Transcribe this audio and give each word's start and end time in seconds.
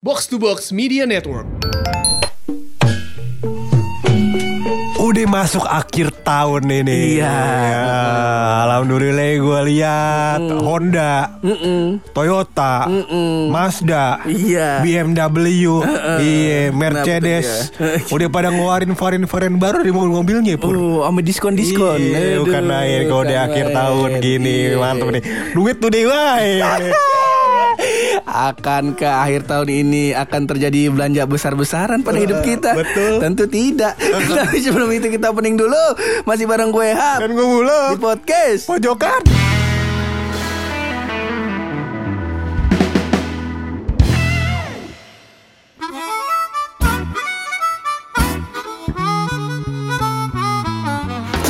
Box 0.00 0.32
to 0.32 0.40
Box 0.40 0.72
Media 0.72 1.04
Network. 1.04 1.44
Udah 4.96 5.26
masuk 5.28 5.60
akhir 5.68 6.08
tahun 6.24 6.64
ini. 6.72 7.20
Iya. 7.20 7.28
Ya, 7.28 7.84
Alhamdulillah 8.64 9.28
gue 9.36 9.60
lihat 9.68 10.40
Honda, 10.64 11.36
Toyota, 12.16 12.88
Mazda, 13.52 14.24
Iya. 14.24 14.80
BMW, 14.80 15.84
iya, 16.24 16.72
Mercedes. 16.72 17.68
Tuh 17.76 18.16
Udah 18.16 18.32
pada 18.32 18.48
ngeluarin 18.48 18.96
varian-varian 18.96 19.60
baru 19.60 19.84
di 19.84 19.92
mobil-mobilnya, 19.92 20.56
Pur. 20.56 20.80
Oh, 20.80 21.04
sama 21.04 21.20
diskon-diskon. 21.20 22.00
Iya, 22.00 22.40
bukan 22.40 22.64
main 22.64 23.04
kalau 23.04 23.28
di 23.28 23.36
bukan 23.36 23.44
akhir 23.52 23.66
tahun 23.76 24.10
gini 24.24 24.72
Iya. 24.72 24.80
mantep 24.80 25.12
nih. 25.12 25.22
Duit 25.52 25.76
tuh 25.76 25.92
deh, 25.92 26.08
wah. 26.08 26.40
Akankah 28.24 29.24
akhir 29.24 29.48
tahun 29.48 29.68
ini 29.70 30.04
akan 30.12 30.46
terjadi 30.46 30.92
belanja 30.92 31.24
besar-besaran 31.24 32.04
pada 32.04 32.18
hidup 32.20 32.44
kita? 32.44 32.76
betul. 32.76 33.18
Tentu 33.22 33.44
tidak. 33.48 33.94
Tapi 34.40 34.58
sebelum 34.60 34.88
itu 34.92 35.08
kita 35.08 35.32
opening 35.32 35.56
dulu. 35.56 35.84
Masih 36.28 36.44
bareng 36.44 36.70
gue 36.70 36.88
Hap 36.92 37.20
Dan 37.24 37.32
gue 37.32 37.46
mulu 37.46 37.96
di 37.96 37.98
podcast. 38.00 38.68
pojokan. 38.68 39.39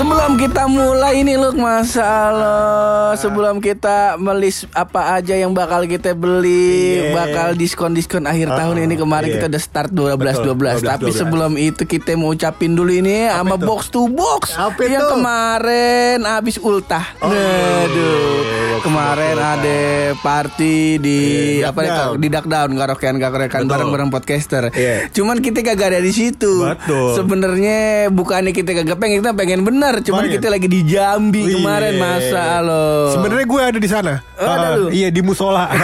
Sebelum 0.01 0.41
kita 0.41 0.65
mulai 0.65 1.21
ini 1.21 1.37
loh 1.37 1.53
masalah 1.53 3.13
sebelum 3.13 3.61
kita 3.61 4.17
melis 4.17 4.65
apa 4.73 5.13
aja 5.13 5.37
yang 5.37 5.53
bakal 5.53 5.85
kita 5.85 6.17
beli, 6.17 7.05
Iya. 7.05 7.13
bakal 7.13 7.49
diskon-diskon 7.53 8.25
akhir 8.25 8.49
tahun 8.49 8.89
ini 8.89 8.97
kemarin 8.97 9.29
iya. 9.29 9.35
kita 9.37 9.47
udah 9.53 9.61
start 9.61 9.91
12 9.93 10.17
Betul, 10.17 10.57
12. 10.57 10.81
12, 10.81 10.89
Tapi 10.89 11.05
12. 11.05 11.21
sebelum 11.21 11.53
itu 11.61 11.83
kita 11.85 12.17
mau 12.17 12.33
ucapin 12.33 12.73
dulu 12.73 12.89
ini 12.89 13.29
sama 13.29 13.61
itu? 13.61 13.69
box 13.69 13.81
to 13.93 14.09
box 14.09 14.57
Apa 14.57 14.81
yang 14.89 15.05
itu? 15.05 15.13
kemarin 15.13 16.19
habis 16.25 16.57
ultah. 16.57 17.05
Oh, 17.21 17.29
Aduh. 17.29 18.70
Kemarin 18.81 19.37
ada 19.37 19.81
party 20.17 20.77
di 20.97 21.19
Iya, 21.57 21.71
apa 21.71 21.81
ya, 21.81 21.89
Duckdown. 21.91 22.15
di 22.17 22.29
Duckdown 22.29 22.69
karaokean 22.75 23.17
karaokean 23.17 23.63
Betul. 23.63 23.71
bareng-bareng 23.71 24.11
podcaster. 24.11 24.65
Iya. 24.71 25.09
Cuman 25.11 25.39
kita 25.39 25.61
kagak 25.63 25.91
ada 25.91 26.01
di 26.01 26.11
situ. 26.11 26.63
Betul. 26.63 27.15
Sebenarnya 27.15 27.79
bukannya 28.09 28.51
kita 28.51 28.73
kagak 28.75 28.97
pengen, 28.97 29.21
kita 29.21 29.33
pengen 29.33 29.61
bener. 29.63 30.01
Cuman 30.01 30.25
Pengen. 30.25 30.35
kita 30.37 30.47
lagi 30.49 30.67
di 30.67 30.81
Jambi 30.83 31.43
Iya. 31.43 31.55
kemarin 31.57 31.95
masa 31.97 32.45
lo. 32.61 33.13
Sebenarnya 33.13 33.47
gue 33.47 33.61
ada 33.63 33.79
di 33.79 33.89
sana. 33.89 34.13
Oh, 34.35 34.47
ada 34.47 34.67
Ah, 34.67 34.77
lu? 34.77 34.87
Iya 34.91 35.09
di 35.09 35.21
musola. 35.21 35.69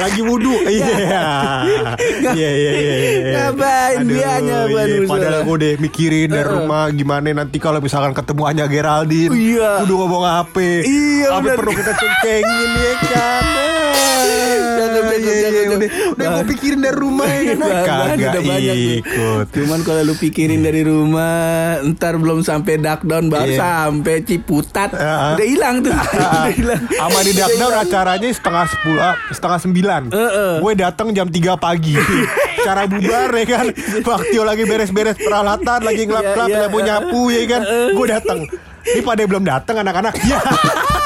Lagi 0.00 0.20
wudhu. 0.20 0.56
Iya. 0.62 0.96
Iya 2.30 2.50
iya 2.50 2.72
iya. 2.72 2.72
iya. 2.72 3.32
Ngapain 3.42 3.98
Aduh, 3.98 4.08
dianya, 4.08 4.58
Bang, 4.66 4.88
iya. 4.88 5.04
Padahal 5.04 5.36
gue 5.42 5.54
udah 5.54 5.72
mikirin 5.78 6.28
dari 6.30 6.48
rumah 6.48 6.88
gimana 6.90 7.26
nanti 7.34 7.56
kalau 7.56 7.78
misalkan 7.78 8.12
ketemu 8.12 8.42
Anya 8.44 8.64
Geraldine. 8.64 9.28
Iya. 9.30 9.84
Udah 9.84 9.96
ngomong 9.98 10.24
apa? 10.24 10.60
Iya, 10.80 11.28
benar. 11.38 11.52
perlu 11.54 11.72
kita 11.74 11.92
cengkengin 12.12 12.70
ya 12.76 12.92
kan? 13.06 13.44
Cakep, 14.70 15.04
Iya, 15.20 15.34
iya. 15.36 15.62
Udah, 15.70 15.88
udah 16.10 16.26
gue 16.32 16.44
pikirin 16.50 16.80
dari 16.80 16.96
rumah 16.96 17.28
ya 17.28 17.40
kan? 17.44 17.58
Bahan 17.60 17.84
Kagak 17.84 18.30
udah 18.30 18.42
banyak 18.42 18.74
tuh. 18.74 18.96
ikut. 18.96 19.46
Cuman 19.52 19.78
kalau 19.82 20.02
lu 20.02 20.14
pikirin 20.16 20.60
dari 20.60 20.82
rumah, 20.82 21.34
ntar 21.86 22.16
belum 22.16 22.40
sampai 22.40 22.78
Duckdown 22.78 23.28
baru 23.28 23.50
Iya. 23.50 23.60
sampai 23.60 24.14
Ciputat, 24.22 24.90
Ah. 24.92 25.36
udah 25.36 25.46
hilang 25.46 25.76
tuh. 25.80 25.92
udah 26.16 26.50
hilang. 26.50 26.82
Sama 26.88 27.18
di 27.20 27.32
Duckdown 27.32 27.72
acaranya 27.76 28.28
setengah 28.30 28.64
sepuluh, 28.66 29.00
ah, 29.02 29.14
setengah 29.28 29.58
sembilan. 29.60 30.02
Gue 30.58 30.72
datang 30.74 31.08
jam 31.12 31.28
3 31.28 31.54
pagi. 31.56 31.94
Cara 32.66 32.84
bubar 32.84 33.30
ya 33.30 33.44
kan. 33.46 33.66
Waktio 34.00 34.42
lagi 34.42 34.64
beres-beres 34.64 35.16
peralatan, 35.16 35.80
lagi 35.80 36.02
ngelap-ngelap, 36.04 36.46
Iya, 36.46 36.54
iya. 36.54 36.60
nyapu-nyapu 36.62 37.20
ya 37.30 37.42
kan. 37.46 37.62
Gue 37.92 38.06
datang. 38.06 38.38
Ini 38.80 39.00
pada 39.02 39.22
belum 39.22 39.44
datang 39.44 39.76
anak-anak. 39.78 40.14
Ya. 40.24 40.40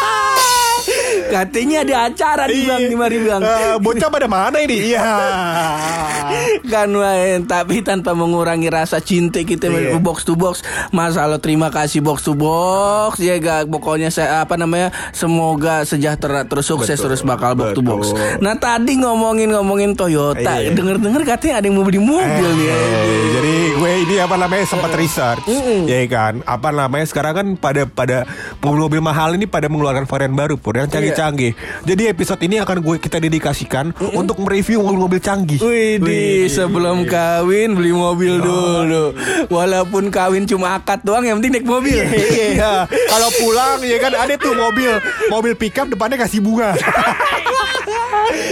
Katanya 1.24 1.76
ada 1.82 1.94
acara 2.06 2.44
di 2.46 2.64
Bang, 2.64 2.82
di 2.84 2.94
mari 2.94 3.18
Bang. 3.20 3.40
Eh, 3.40 3.76
bocah 3.78 4.08
pada 4.08 4.26
mana 4.26 4.58
ini? 4.60 4.92
Iya. 4.92 5.02
kan 6.72 6.88
main 6.88 7.44
tapi 7.44 7.80
tanpa 7.80 8.12
mengurangi 8.12 8.68
rasa 8.68 8.98
cinta 8.98 9.40
kita 9.40 9.68
Iya. 9.68 9.98
box 9.98 10.22
to 10.22 10.34
box 10.34 10.62
masalah 10.90 11.36
terima 11.36 11.68
kasih 11.68 12.00
box 12.00 12.22
to 12.22 12.32
box 12.32 13.18
ya 13.18 13.36
gak 13.36 13.66
pokoknya 13.68 14.08
saya 14.08 14.42
apa 14.42 14.54
namanya 14.54 14.90
semoga 15.10 15.82
sejahtera 15.82 16.44
terus 16.44 16.66
sukses 16.66 16.94
Betul, 16.94 17.04
terus 17.10 17.22
bakal 17.22 17.54
box 17.54 17.74
to 17.74 17.82
box 17.82 18.02
nah 18.38 18.54
tadi 18.54 18.96
ngomongin 18.96 19.50
ngomongin 19.50 19.92
Toyota 19.94 20.56
Iya. 20.56 20.72
denger 20.72 20.96
denger 20.98 21.22
katanya 21.26 21.54
ada 21.58 21.66
yang 21.66 21.76
mau 21.76 21.84
beli 21.84 21.98
mobil 21.98 22.22
nih 22.54 22.66
ya. 22.66 22.76
Eh, 22.76 23.24
jadi 23.30 23.54
gue 23.74 23.92
ini 24.04 24.14
apa 24.16 24.34
namanya 24.36 24.64
sempat 24.64 24.92
research, 24.94 25.44
ya 25.84 25.98
kan? 26.06 26.40
Apa 26.44 26.70
namanya 26.70 27.04
sekarang 27.04 27.34
kan 27.34 27.46
pada 27.56 27.82
pada 27.84 28.16
mobil-mobil 28.58 29.00
mahal 29.00 29.34
ini 29.34 29.44
pada 29.44 29.66
mengeluarkan 29.66 30.06
varian 30.06 30.32
baru 30.32 30.54
pur 30.56 30.74
yang 31.14 31.30
canggih-canggih. 31.30 31.52
Jadi 31.86 32.02
episode 32.10 32.40
ini 32.42 32.56
akan 32.58 32.78
gue 32.82 32.96
kita 32.98 33.22
dedikasikan 33.22 33.94
untuk 34.18 34.42
mereview 34.42 34.82
mobil-mobil 34.82 35.22
canggih. 35.22 35.62
Wih, 35.62 36.02
di 36.02 36.50
sebelum 36.50 37.06
kawin 37.06 37.78
beli 37.78 37.94
mobil 37.94 38.42
dulu. 38.42 39.14
Walaupun 39.48 40.10
kawin 40.10 40.44
cuma 40.44 40.76
akad 40.82 41.06
doang, 41.06 41.22
yang 41.22 41.38
penting 41.38 41.62
naik 41.62 41.68
mobil. 41.68 42.02
Iya, 42.34 42.90
kalau 42.90 43.30
pulang 43.38 43.78
ya 43.86 43.96
kan 44.02 44.12
ada 44.16 44.34
tuh 44.34 44.52
mobil 44.56 44.98
mobil 45.30 45.54
pickup 45.54 45.86
depannya 45.86 46.18
kasih 46.18 46.42
bunga. 46.42 46.74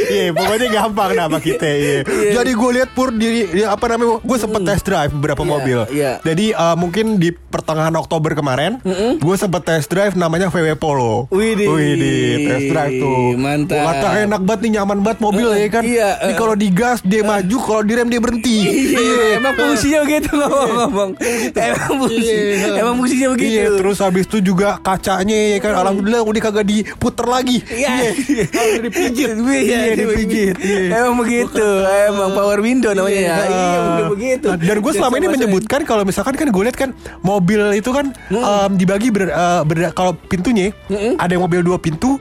Iya, 0.04 0.30
pokoknya 0.30 0.68
gampang 0.70 1.10
nama 1.12 1.38
kita. 1.42 1.64
Iya. 1.64 1.98
Jadi 2.32 2.50
gue 2.52 2.70
lihat 2.72 2.90
pur 2.90 3.08
di, 3.10 3.26
di 3.48 3.62
apa 3.62 3.84
namanya, 3.86 4.18
gue 4.18 4.38
sempet 4.38 4.60
test 4.62 4.84
drive 4.84 5.10
beberapa 5.12 5.42
Iya, 5.42 5.50
mobil. 5.50 5.78
iya. 5.90 6.12
Jadi 6.20 6.46
eh, 6.50 6.76
mungkin 6.76 7.16
di 7.16 7.30
pertengahan 7.32 7.92
Oktober 7.94 8.32
kemarin, 8.32 8.78
gue 9.16 9.36
sempet 9.36 9.62
test 9.62 9.88
drive 9.88 10.14
namanya 10.14 10.48
VW 10.48 10.74
Polo. 10.74 11.26
Widih. 11.28 11.68
Widih, 11.68 12.28
test 12.46 12.66
drive 12.68 12.94
tuh. 12.98 13.34
Mantap. 13.34 13.76
Gua 13.78 13.92
kata 13.92 14.06
enak 14.22 14.40
banget 14.42 14.60
nih, 14.62 14.70
nyaman 14.74 14.98
banget 15.00 15.18
mobil 15.20 15.48
ya 15.50 15.68
kan. 15.68 15.82
Iya, 15.82 16.08
Ini 16.18 16.32
eh. 16.32 16.36
kalau 16.36 16.54
digas 16.54 16.98
dia 17.02 17.22
maju, 17.22 17.56
kalau 17.58 17.82
direm 17.82 18.06
dia 18.06 18.18
berhenti. 18.18 18.56
Iya, 18.92 19.38
emang 19.38 19.54
fungsinya 19.54 19.98
begitu 20.02 20.30
ngomong-ngomong. 20.32 21.10
Emang 21.52 21.92
fungsi, 21.98 22.24
Iya. 22.24 22.68
emang 22.78 22.94
fungsinya 22.96 23.28
begitu. 23.30 23.52
Iya, 23.52 23.66
terus 23.74 23.98
habis 23.98 24.24
itu 24.24 24.38
juga 24.42 24.78
kacanya 24.78 25.36
ya 25.50 25.58
kan 25.58 25.72
alhamdulillah 25.74 26.22
udah 26.22 26.40
kagak 26.42 26.64
diputer 26.64 27.26
lagi. 27.26 27.58
Iya, 27.64 27.90
Udah 28.72 28.82
dipijit. 28.82 29.28
Iya, 29.62 29.78
Iya, 29.84 29.94
dipijit. 29.96 30.54
Iya. 30.58 30.82
Emang 30.98 31.16
begitu, 31.16 31.66
emang 32.04 32.30
power 32.32 32.58
window 32.58 32.90
namanya 32.90 33.20
ya. 33.22 33.36
Iya, 33.42 33.78
udah 33.80 34.06
begitu. 34.10 34.46
Nah, 34.48 34.58
Dan 34.58 34.76
gue 34.78 34.92
selama 34.92 35.14
ini 35.16 35.28
menyebutkan 35.28 35.80
kalau 35.82 36.02
misalkan 36.02 36.34
kan 36.34 36.48
gue 36.48 36.62
lihat 36.62 36.74
kan 36.74 36.90
mobil 37.20 37.60
itu 37.72 37.90
kan 37.90 38.10
em, 38.28 38.70
dibagi 38.74 39.08
ber, 39.08 39.28
eh, 39.28 39.60
ber- 39.62 39.92
kalau 39.92 40.18
pintunya 40.18 40.74
ada 41.16 41.30
yang 41.30 41.42
mobil 41.42 41.62
dua 41.62 41.78
pintu, 41.78 42.18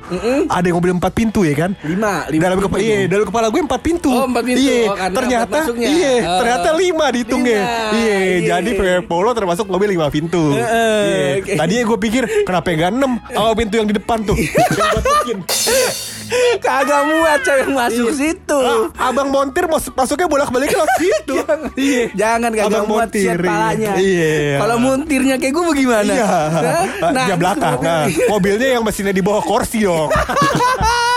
ada 0.47 0.63
yang 0.63 0.77
mobil 0.77 0.93
empat 0.93 1.11
pintu 1.11 1.41
ya 1.41 1.55
kan. 1.55 1.71
Lima, 1.81 2.25
lima 2.27 2.41
dalam 2.43 2.59
kepala 2.59 2.79
iya, 2.79 2.97
dalam 3.05 3.25
kepala 3.25 3.45
gue 3.47 3.61
empat 3.61 3.81
pintu. 3.81 4.11
Oh, 4.11 4.25
empat 4.25 4.43
pintu. 4.43 4.59
Iya, 4.59 4.79
Oh, 4.83 4.95
ternyata 5.11 5.57
iya, 5.75 6.13
Oh. 6.21 6.37
ternyata 6.39 6.67
lima 6.73 7.05
dihitungnya. 7.09 7.59
Lima. 7.59 7.95
Iya, 7.95 8.15
Iya. 8.21 8.37
jadi 8.53 8.71
Polo 9.01 9.31
termasuk 9.31 9.65
mobil 9.65 9.91
lima 9.91 10.07
pintu. 10.07 10.53
Iya. 10.53 11.57
Tadinya 11.57 11.83
gue 11.83 11.99
pikir 11.99 12.23
kenapa 12.43 12.69
enggak 12.69 12.91
enam? 12.91 13.11
Oh, 13.41 13.57
pintu 13.57 13.73
yang 13.75 13.87
di 13.87 13.95
depan 13.95 14.21
tuh. 14.21 14.37
yang 15.29 15.41
buat. 15.41 15.95
Kagak 16.57 17.01
muat 17.05 17.39
cewek 17.41 17.67
masuk 17.69 18.07
Iya. 18.07 18.15
situ. 18.15 18.59
Ah, 18.61 19.09
abang 19.09 19.27
montir 19.27 19.65
mas- 19.65 19.91
masuknya 19.91 20.25
bolak-balik 20.25 20.69
ke 20.69 20.79
situ. 20.97 21.35
Iya. 21.77 22.03
Jangan 22.13 22.49
kagak 22.49 22.67
Abang 22.67 22.85
muat 22.85 23.09
montir, 23.09 23.35
palanya. 23.37 23.93
iya. 23.95 24.57
Kalau 24.57 24.77
muntirnya 24.77 25.35
kayak 25.35 25.51
gue 25.51 25.65
bagaimana? 25.65 26.11
Iya. 26.11 26.25
Hah? 26.25 27.11
Nah, 27.11 27.25
belakang. 27.35 27.77
Nah, 27.91 28.05
mobilnya 28.27 28.67
yang 28.71 28.83
mesinnya 28.83 29.11
di 29.11 29.19
bawah 29.19 29.41
kursi 29.41 29.81
dong. 29.81 30.09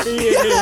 Iya. 0.00 0.54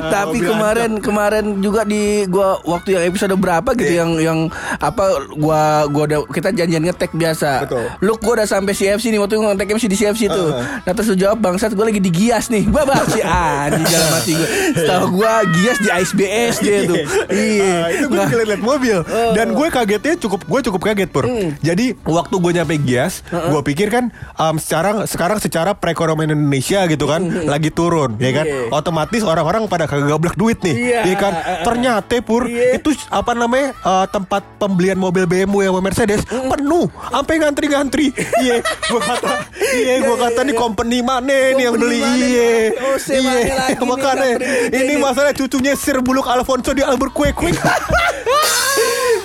Tapi 0.00 0.38
Mobil 0.38 0.48
kemarin 0.48 0.90
kemarin 0.98 1.44
juga 1.58 1.82
di 1.82 2.24
gua 2.26 2.58
waktu 2.62 2.96
yang 2.96 3.04
episode 3.06 3.34
berapa 3.34 3.70
gitu 3.74 3.92
Iya. 3.92 4.00
yang 4.02 4.10
yang 4.18 4.38
apa 4.76 5.04
gua 5.34 5.84
gua 5.86 6.04
udah 6.06 6.20
kita 6.28 6.50
janjian 6.50 6.82
ngetek 6.82 7.12
biasa. 7.12 7.66
Betul. 7.66 7.84
Lu 8.00 8.12
gua 8.16 8.32
udah 8.40 8.48
sampai 8.48 8.72
CFC 8.72 9.10
nih 9.10 9.20
waktu 9.20 9.36
ngetek 9.36 9.70
masih 9.70 9.90
di 9.90 9.98
CFC 9.98 10.22
tuh. 10.26 10.50
Nah 10.56 10.92
terus 10.92 11.08
lu 11.10 11.16
jawab 11.18 11.38
bangsat 11.38 11.72
gua 11.72 11.88
lagi 11.88 11.98
di 11.98 12.10
Gias 12.10 12.48
nih. 12.48 12.64
Gua 12.66 12.82
bahas 12.84 13.08
si 13.10 13.20
anjing 13.20 13.84
dalam 13.84 14.10
hati 14.14 14.32
gua. 14.34 14.48
Setahu 14.74 15.04
gua 15.12 15.32
Gias 15.52 15.78
di 15.78 15.88
ASBS 15.90 16.54
dia 16.60 16.78
tuh. 16.86 16.96
Iya. 17.30 17.70
Ah, 17.70 17.88
itu 17.90 18.06
gue 18.06 18.18
Nah, 18.20 18.46
liat 18.46 18.62
mobil 18.62 18.98
dan 19.32 19.52
gue 19.52 19.68
kagetnya 19.68 20.14
cukup 20.16 20.44
gue 20.44 20.60
cukup 20.68 20.80
kaget 20.82 21.08
pur. 21.08 21.24
Hmm. 21.24 21.56
Jadi 21.60 21.96
waktu 22.04 22.34
gue 22.36 22.52
nyampe 22.52 22.74
Gias, 22.80 23.24
gue 23.26 23.60
pikir 23.64 23.88
kan 23.88 24.08
um, 24.36 24.56
sekarang 24.56 25.04
sekarang 25.04 25.38
secara 25.40 25.72
perekonomian 25.72 26.32
Indonesia 26.32 26.84
gitu 26.86 27.04
kan 27.04 27.20
lagi 27.44 27.68
turun, 27.68 28.16
ya 28.16 28.30
kan. 28.32 28.44
Iya. 28.60 28.72
otomatis 28.72 29.22
orang-orang 29.24 29.64
pada 29.66 29.88
kagak 29.88 30.10
gablek 30.10 30.36
duit 30.36 30.58
nih. 30.60 30.76
Iya. 30.76 31.00
Iya 31.08 31.16
kan? 31.16 31.32
Ternyata 31.64 32.16
pur 32.20 32.44
Iya. 32.44 32.76
itu 32.76 32.92
apa 33.08 33.32
namanya 33.32 33.72
eh, 33.72 34.06
tempat 34.12 34.42
pembelian 34.60 35.00
mobil 35.00 35.24
BMW 35.24 35.70
sama 35.70 35.80
Mercedes 35.80 36.20
penuh 36.28 36.86
sampai 37.08 37.34
ngantri-ngantri. 37.40 38.12
Iya, 38.40 38.60
gua 38.90 39.00
kata 39.00 39.32
iya 39.72 39.94
gua 40.04 40.16
kata 40.28 40.40
nih 40.44 40.56
company 40.56 40.98
mana 41.00 41.56
nih 41.56 41.64
yang 41.70 41.76
beli 41.78 42.00
iya. 42.00 42.50
Oh, 42.84 42.96
nih 43.08 43.78
makanya 43.80 44.28
ini 44.70 44.94
masalah 45.00 45.32
cucunya 45.32 45.72
Sir 45.74 46.02
Buluk 46.04 46.28
Alfonso 46.28 46.76
di 46.76 46.84
Albert 46.84 47.12
Quick 47.12 47.36
Quick. 47.36 47.56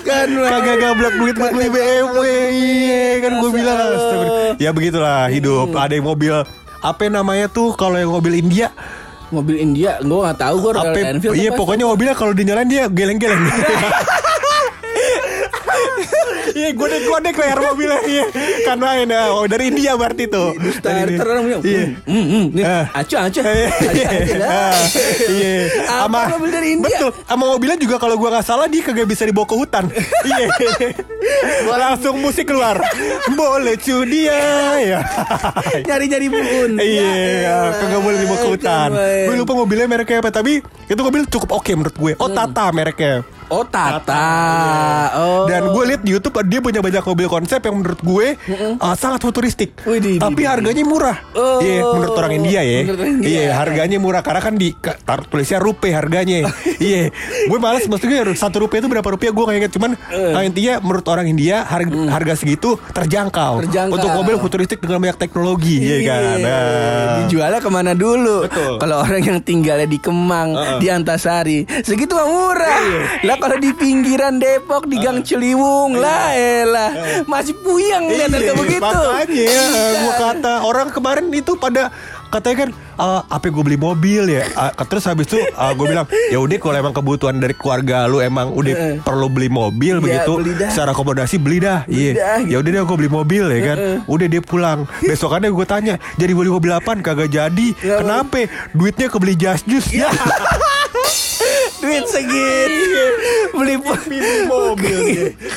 Kan 0.05 0.29
Kagak 0.53 0.77
gablek 0.77 1.13
duit 1.17 1.35
buat 1.35 1.51
beli 1.51 1.69
BMW 1.73 2.21
Iya 2.53 3.03
kan 3.25 3.31
gue 3.41 3.49
bilang. 3.51 3.77
Ya 4.61 4.69
begitulah 4.69 5.25
hidup 5.33 5.73
Ada 5.73 5.97
yang 5.97 6.05
mobil 6.05 6.35
Apa 6.79 7.09
namanya 7.09 7.49
tuh 7.49 7.73
Kalau 7.73 7.97
yang 7.97 8.13
mobil 8.13 8.37
India 8.37 8.69
mobil 9.33 9.55
India 9.57 9.97
gue 10.01 10.19
nggak 10.21 10.37
tahu 10.37 10.55
gue 10.61 10.71
Royal 10.75 10.95
Enfield 11.17 11.35
Iya 11.37 11.51
pokoknya 11.53 11.85
mobilnya 11.89 12.15
kalau 12.17 12.33
dinyalain 12.33 12.69
dia 12.69 12.85
geleng-geleng 12.89 13.41
Iya 16.55 16.71
godek-godek 16.71 17.35
layar 17.35 17.59
mobilnya 17.61 17.99
Iya. 18.01 18.23
Kan 18.63 18.79
main 18.79 19.03
ya. 19.05 19.27
Oh 19.29 19.43
dari 19.43 19.67
India 19.67 19.91
berarti 19.93 20.23
tuh. 20.25 20.55
Dari- 20.79 21.19
ntar 21.19 21.27
orang 21.27 21.43
bilang, 21.45 21.61
Iya. 21.61 21.83
Hmm, 22.01 22.25
hmm, 22.25 22.45
nih, 22.49 22.63
Ah. 22.63 22.85
acu 22.95 23.15
acu, 23.17 23.39
acu 23.43 24.35
dah. 24.39 24.47
ah, 24.47 24.75
Iya. 25.27 25.53
Mobil 26.31 26.49
dari 26.49 26.67
India? 26.73 26.87
Betul. 26.87 27.09
Sama 27.21 27.43
mobilnya 27.45 27.75
juga 27.75 27.95
kalau 27.97 28.15
gua 28.15 28.29
nggak 28.31 28.45
salah 28.45 28.65
Dia 28.65 28.81
kagak 28.81 29.03
bisa 29.05 29.23
dibawa 29.23 29.43
ke 29.43 29.55
hutan. 29.55 29.83
Iya. 30.31 30.47
Langsung 31.67 32.17
musik 32.17 32.47
keluar. 32.47 32.79
Boleh 33.29 33.75
cudi 33.75 34.25
ya 34.29 34.39
Ya 34.79 34.99
Nyari 35.85 36.05
nyari 36.07 36.27
bun. 36.29 36.71
Iya, 36.77 37.51
kagak 37.75 37.99
boleh 37.99 38.17
dibawa 38.17 38.37
ke 38.37 38.47
hutan. 38.49 38.89
Gue 39.27 39.35
lupa 39.35 39.53
mobilnya 39.53 39.85
mereknya 39.85 40.19
apa, 40.19 40.31
tapi 40.31 40.59
itu 40.63 41.01
mobil 41.01 41.27
cukup 41.27 41.49
oke 41.53 41.71
menurut 41.73 41.95
gue. 41.95 42.13
Oh, 42.17 42.31
Tata 42.31 42.71
mereknya. 42.71 43.27
Oh 43.49 43.63
Tata. 43.65 44.27
Oh. 45.15 45.45
Dan 45.45 45.69
gue 45.69 45.83
liat 45.93 46.01
di 46.01 46.11
YouTube 46.17 46.41
dia 46.49 46.59
punya 46.61 46.81
banyak 46.81 47.03
mobil 47.05 47.27
konsep 47.29 47.61
yang 47.61 47.77
menurut 47.77 48.01
gue 48.01 48.27
uh, 48.81 48.95
sangat 48.97 49.21
futuristik. 49.21 49.77
Widih, 49.85 50.17
Tapi 50.17 50.41
widih. 50.41 50.47
harganya 50.49 50.83
murah. 50.85 51.17
Oh. 51.37 51.61
Iya, 51.61 51.81
menurut 51.85 52.15
orang 52.17 52.33
India 52.33 52.61
ya. 52.65 52.79
Iya, 53.21 53.43
harganya 53.53 53.97
murah 54.01 54.21
karena 54.25 54.41
kan 54.41 54.57
di 54.57 54.73
taruh 54.81 55.25
tulisnya 55.29 55.61
rupiah 55.61 56.01
harganya. 56.01 56.45
Iya, 56.75 57.07
gue 57.47 57.59
malas 57.61 57.87
maksudnya 57.87 58.27
satu 58.35 58.67
rupiah 58.67 58.83
itu 58.83 58.91
berapa 58.91 59.07
rupiah 59.07 59.31
gue 59.31 59.43
nggak 59.47 59.57
inget 59.63 59.73
cuman 59.79 59.95
uh, 60.11 60.43
intinya 60.43 60.83
menurut 60.83 61.07
orang 61.07 61.25
India 61.31 61.63
harga, 61.63 61.87
harga 62.11 62.33
segitu 62.35 62.75
terjangkau. 62.91 63.63
Terjangkau. 63.63 63.95
Untuk 63.95 64.11
mobil 64.11 64.35
futuristik 64.37 64.83
dengan 64.83 64.99
banyak 64.99 65.17
teknologi, 65.17 65.79
ya 65.79 65.97
kan. 66.03 66.21
Iya. 66.21 66.43
Nah. 66.43 67.15
Dijualnya 67.23 67.59
ke 67.63 67.69
mana 67.71 67.91
dulu? 67.95 68.43
Kalau 68.51 69.01
orang 69.01 69.23
yang 69.23 69.39
tinggalnya 69.39 69.87
di 69.87 69.97
Kemang, 70.03 70.51
Uh-uh. 70.51 70.79
di 70.83 70.87
Antasari, 70.91 71.63
segitu 71.81 72.11
mah 72.11 72.27
murah. 72.27 72.79
Lah 73.35 73.43
kalau 73.43 73.59
di 73.59 73.67
pinggiran 73.69 74.39
Depok, 74.39 74.87
di 74.87 74.95
Gang 74.95 75.19
Ciliwung, 75.19 75.91
lah 75.93 76.31
elah, 76.31 76.91
masih 77.25 77.51
puyeng 77.53 78.07
lihat 78.07 78.31
harga 78.31 78.53
begitu. 78.55 78.79
Iya, 78.79 78.95
Makanya 79.11 79.43
Iya. 79.43 79.99
gue 79.99 80.13
kata 80.15 80.53
orang 80.63 80.87
kemarin 80.89 81.27
itu 81.29 81.51
pada 81.53 81.91
katanya 82.25 82.57
kan 82.57 82.69
eh, 82.95 83.21
apa 83.27 83.45
gue 83.45 83.59
beli 83.61 83.75
mobil 83.77 84.23
ya? 84.29 84.47
Ah, 84.55 84.71
terus 84.81 85.03
habis 85.03 85.27
itu 85.27 85.35
gue 85.43 85.85
bilang 85.85 86.03
ya 86.25 86.37
udah 86.37 86.55
kalau 86.57 86.75
emang 86.77 86.93
kebutuhan 86.93 87.35
dari 87.35 87.51
keluarga 87.53 88.07
lu 88.07 88.19
emang 88.19 88.51
udah 88.51 88.71
Eh. 88.71 88.95
perlu 89.01 89.27
beli 89.27 89.47
mobil 89.47 89.99
Iya, 89.99 90.03
begitu 90.21 90.31
beli 90.37 90.53
dah. 90.53 90.69
secara 90.69 90.89
akomodasi 90.89 91.35
beli 91.37 91.59
dah. 91.59 91.83
Iya. 91.85 92.39
ya 92.41 92.55
udah 92.55 92.69
deh 92.71 92.81
gue 92.81 92.97
beli 92.97 93.11
mobil 93.11 93.43
ya 93.45 93.61
kan. 93.65 93.77
Udah 94.05 94.27
dia 94.29 94.39
pulang. 94.39 94.79
Besokannya 95.01 95.51
gue 95.51 95.65
tanya 95.65 95.95
jadi 96.15 96.31
beli 96.31 96.47
mobil 96.49 96.71
apaan? 96.71 97.03
Kagak 97.03 97.27
jadi. 97.29 97.67
Ya, 97.77 97.99
kenapa? 97.99 98.47
Duitnya 98.71 99.07
kebeli 99.07 99.35
jas 99.35 99.59
jus. 99.61 99.91
Ya. 99.91 100.07
Duit 101.77 102.07
segitu, 102.07 102.94
beli 103.55 103.75
mobil 103.79 104.23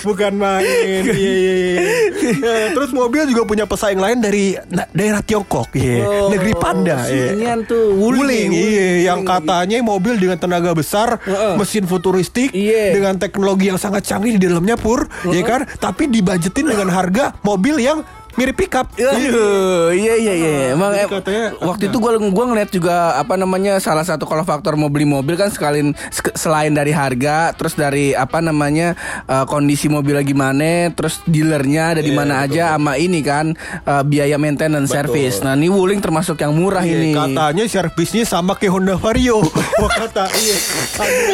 bukan 0.07 0.33
main 0.39 1.03
iya, 1.11 1.33
iya, 1.35 1.55
iya. 1.59 1.83
Ya, 2.39 2.67
terus 2.73 2.91
mobil 2.95 3.27
juga 3.29 3.43
punya 3.45 3.65
pesaing 3.67 3.99
lain 3.99 4.23
dari 4.23 4.55
daerah 4.95 5.21
Tiongkok 5.21 5.75
iya. 5.75 6.07
Oh, 6.07 6.31
negeri 6.31 6.55
panda 6.55 7.05
iya. 7.11 7.59
tuh, 7.67 7.97
wuling, 7.99 8.55
iya, 8.55 9.11
yang 9.13 9.27
katanya 9.27 9.81
mobil 9.83 10.15
dengan 10.21 10.39
tenaga 10.39 10.73
besar, 10.77 11.19
mesin 11.57 11.85
futuristik, 11.89 12.53
Iya. 12.53 12.95
dengan 12.95 13.17
teknologi 13.17 13.73
yang 13.73 13.81
sangat 13.81 14.05
canggih 14.07 14.37
di 14.39 14.47
dalamnya 14.47 14.77
pur, 14.79 15.09
ya 15.29 15.43
kan? 15.43 15.65
Tapi 15.67 16.09
dibajetin 16.13 16.69
dengan 16.69 16.89
harga 16.93 17.35
mobil 17.43 17.81
yang 17.83 18.05
mirip 18.39 18.55
pickup. 18.57 18.87
Aduh, 18.95 19.91
iya 19.91 20.15
iya 20.15 20.33
iya. 20.33 20.51
Emang 20.71 20.95
Jadi 20.95 21.11
katanya- 21.11 21.51
waktu 21.59 21.85
itu 21.87 21.99
gua 21.99 22.15
gua 22.23 22.45
ngeliat 22.47 22.71
juga 22.71 22.95
apa 23.15 23.35
namanya 23.35 23.77
salah 23.79 24.03
satu 24.03 24.25
kalau 24.25 24.43
faktor 24.43 24.75
mau 24.75 24.87
beli 24.87 25.05
mobil 25.05 25.35
kan 25.35 25.51
sekalian 25.51 25.91
sek- 26.09 26.33
selain 26.33 26.71
dari 26.71 26.91
harga, 26.91 27.51
terus 27.53 27.75
dari 27.75 28.15
apa 28.15 28.39
namanya 28.39 28.95
eh, 29.25 29.45
kondisi 29.45 29.89
mobilnya 29.89 30.23
gimana, 30.23 30.55
terus 30.91 31.19
dealernya 31.25 31.93
ada 31.93 32.01
di 32.01 32.09
Iya, 32.09 32.17
mana 32.17 32.35
aja 32.41 32.63
sama 32.73 32.95
ini 32.95 33.21
kan 33.21 33.59
eh, 33.83 34.03
biaya 34.03 34.39
maintenance 34.39 34.89
service. 34.89 35.43
Nah, 35.43 35.53
ini 35.53 35.67
Wuling 35.69 35.99
termasuk 35.99 36.39
yang 36.39 36.55
murah 36.55 36.81
Iya, 36.81 36.95
ini. 36.97 37.11
Katanya 37.13 37.65
servisnya 37.67 38.23
sama 38.23 38.55
kayak 38.55 38.71
Honda 38.73 38.95
Vario. 38.95 39.43
Gua 39.43 39.91
kata, 40.01 40.31
iya. 40.33 40.57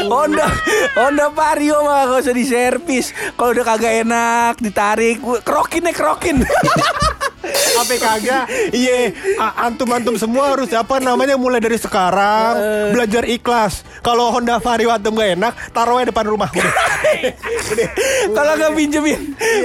Honda 0.06 0.48
Honda 0.94 1.28
Vario 1.28 1.82
mah 1.82 2.06
gak 2.06 2.22
usah 2.22 2.32
diservis. 2.32 3.06
Kalau 3.34 3.52
udah 3.52 3.64
kagak 3.66 3.92
enak 4.00 4.54
ditarik, 4.56 5.18
kerokin 5.42 5.82
deh 5.82 5.92
kerokin. 5.92 6.36
apa 7.74 7.94
kagak? 7.96 8.44
Iya 8.70 9.10
a- 9.36 9.68
antum-antum 9.68 10.14
semua 10.14 10.54
harus 10.54 10.70
apa 10.72 10.98
namanya 10.98 11.34
mulai 11.34 11.58
dari 11.58 11.76
sekarang 11.76 12.54
belajar 12.90 13.26
ikhlas. 13.26 13.82
Kalau 14.00 14.30
Honda 14.30 14.58
Vario 14.58 14.90
antum 14.90 15.14
gak 15.14 15.34
enak 15.36 15.52
taruhnya 15.70 16.10
depan 16.10 16.26
rumah 16.26 16.48
Kalau 18.30 18.52
nggak 18.54 18.72
pinjemin, 18.74 19.20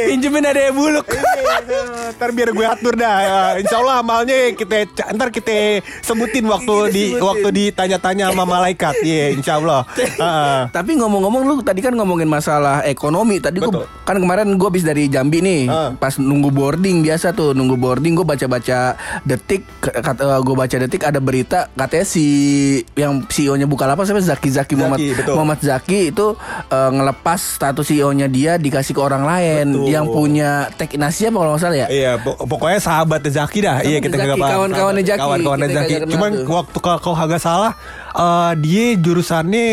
pinjemin 0.06 0.44
ada 0.44 0.62
yang 0.62 0.76
buluk. 0.76 1.06
Iya, 1.10 2.12
ntar 2.16 2.30
biar 2.32 2.50
gue 2.50 2.66
atur 2.66 2.94
dah 2.96 3.18
Ya, 3.20 3.40
Insya 3.58 3.78
Allah 3.78 4.02
amalnya 4.02 4.54
kita 4.54 4.90
ntar 5.14 5.30
kita 5.30 5.84
sebutin 6.02 6.46
waktu 6.46 6.66
Kita 6.68 6.90
di 6.90 7.04
sebutin. 7.12 7.22
waktu 7.22 7.48
ditanya-tanya 7.52 8.32
sama 8.32 8.46
malaikat 8.48 8.96
Iya 9.00 9.26
Insya 9.34 9.54
Allah 9.58 9.82
Heeh. 9.94 10.60
Tapi 10.70 10.92
ngomong-ngomong 10.98 11.42
lu 11.44 11.54
tadi 11.62 11.80
kan 11.80 11.94
ngomongin 11.94 12.26
masalah 12.26 12.82
ekonomi. 12.84 13.38
Tadi 13.40 13.62
kan 14.04 14.18
kemarin 14.18 14.50
gue 14.52 14.68
habis 14.68 14.84
dari 14.84 15.08
Jambi 15.08 15.40
nih. 15.40 15.62
Pas 15.98 16.18
nunggu 16.18 16.50
boarding 16.50 17.02
biasa 17.02 17.32
tuh 17.32 17.54
nunggu 17.54 17.76
boarding 17.76 18.16
gue 18.16 18.26
baca-baca 18.26 18.96
detik 19.24 19.64
kata 19.80 20.42
gue 20.42 20.56
baca 20.56 20.76
detik 20.78 21.04
ada 21.04 21.20
berita 21.20 21.70
katanya 21.74 22.06
si 22.06 22.26
yang 22.94 23.24
CEO-nya 23.26 23.66
Bukalapak 23.66 24.04
siapa 24.04 24.20
Zaki 24.20 24.50
Zaki 24.50 24.74
Muhammad 24.76 25.00
betul. 25.00 25.34
Muhammad 25.36 25.60
Zaki 25.62 26.12
itu 26.12 26.34
eh, 26.68 26.90
ngelepas 26.92 27.39
status 27.40 27.88
CEO-nya 27.88 28.28
dia 28.28 28.56
dikasih 28.56 28.92
ke 28.92 29.00
orang 29.00 29.24
lain 29.24 29.66
Betul. 29.72 29.88
yang 29.88 30.06
punya 30.06 30.68
Tech 30.76 30.92
Inasia 30.92 31.28
apa 31.28 31.38
kalau 31.38 31.52
nggak 31.54 31.64
salah 31.64 31.78
ya. 31.78 31.88
Iya, 31.88 32.12
pok- 32.20 32.44
pokoknya 32.44 32.80
sahabatnya 32.80 33.32
Zaki 33.34 33.60
dah. 33.60 33.78
Iya, 33.82 33.98
kita 33.98 34.16
nggak 34.16 34.38
paham. 34.38 34.54
kawan-kawannya 34.54 35.04
Zaki. 35.04 35.20
Kawan-kawannya 35.20 35.68
Kita 35.68 35.80
Zaki. 35.80 35.94
Cuman 36.12 36.32
waktu 36.46 36.78
kalau 36.78 37.00
kau 37.00 37.16
agak 37.16 37.40
salah, 37.40 37.72
eh, 38.12 38.52
dia 38.60 38.86
jurusannya 38.96 39.68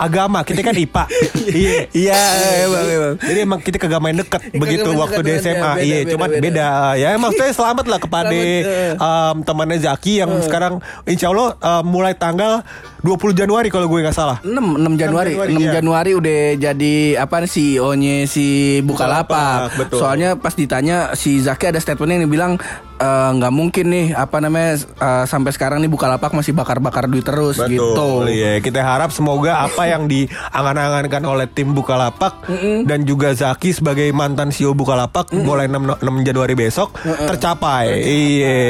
agama. 0.00 0.40
Kita 0.42 0.64
kan 0.64 0.74
IPA. 0.74 1.04
iya. 1.60 1.78
Iya, 1.92 2.20
emang 2.64 2.84
emang. 2.88 3.14
Jadi 3.20 3.38
emang 3.44 3.60
kita 3.60 3.76
kagak 3.76 4.00
main 4.00 4.16
deket 4.16 4.40
begitu 4.56 4.88
waktu 4.96 5.20
di 5.20 5.32
SMA. 5.38 5.72
iya, 5.84 5.98
cuman 6.08 6.28
beda. 6.32 6.42
beda. 6.42 6.68
Ya 6.96 7.08
saya 7.36 7.52
selamat 7.52 7.86
lah 7.86 8.00
kepada 8.00 8.32
em, 8.32 9.36
temannya 9.44 9.78
Zaki 9.78 10.24
yang 10.24 10.30
sekarang 10.42 10.80
insya 11.04 11.30
Allah 11.30 11.54
em, 11.60 11.84
mulai 11.84 12.16
tanggal 12.16 12.64
20 13.00 13.32
Januari 13.32 13.68
kalau 13.72 13.88
gue 13.88 14.00
nggak 14.04 14.16
salah. 14.16 14.38
6, 14.44 14.52
6 14.52 15.00
Januari 15.00 15.32
6 15.36 15.40
Januari, 15.40 15.64
Januari, 15.72 16.10
iya. 16.10 16.18
udah 16.20 16.40
jadi 16.60 16.94
apa 17.20 17.36
CEO-nya 17.48 18.28
si 18.28 18.78
Bukalapak. 18.84 19.28
Bukalapak, 19.28 19.78
betul. 19.80 19.98
Soalnya 20.00 20.30
pas 20.36 20.52
ditanya 20.52 21.16
si 21.16 21.40
Zaki 21.40 21.72
ada 21.72 21.80
statementnya 21.80 22.24
yang 22.24 22.32
bilang 22.32 22.52
"Eh, 23.00 23.30
nggak 23.40 23.52
mungkin 23.56 23.86
nih 23.88 24.06
apa 24.12 24.44
namanya 24.44 24.76
eh, 24.76 25.24
sampai 25.24 25.56
sekarang 25.56 25.80
nih 25.80 25.88
Bukalapak 25.88 26.36
masih 26.36 26.52
bakar-bakar 26.52 27.08
duit 27.08 27.24
terus 27.24 27.56
gitu. 27.64 28.28
Iya, 28.28 28.60
kita 28.60 28.84
harap 28.84 29.08
semoga 29.08 29.64
apa 29.64 29.88
yang 29.88 30.04
diangan-angankan 30.04 31.24
oleh 31.24 31.48
tim 31.48 31.72
Bukalapak 31.72 32.44
dan 32.84 33.08
juga 33.08 33.32
Zaki 33.32 33.72
sebagai 33.72 34.04
mantan 34.12 34.52
CEO 34.52 34.76
Bukalapak 34.76 35.32
mulai 35.32 35.64
6, 35.64 35.96
6 35.96 36.28
Januari 36.28 36.52
besok 36.52 36.92
tercapai. 37.00 38.04
Iya. 38.04 38.60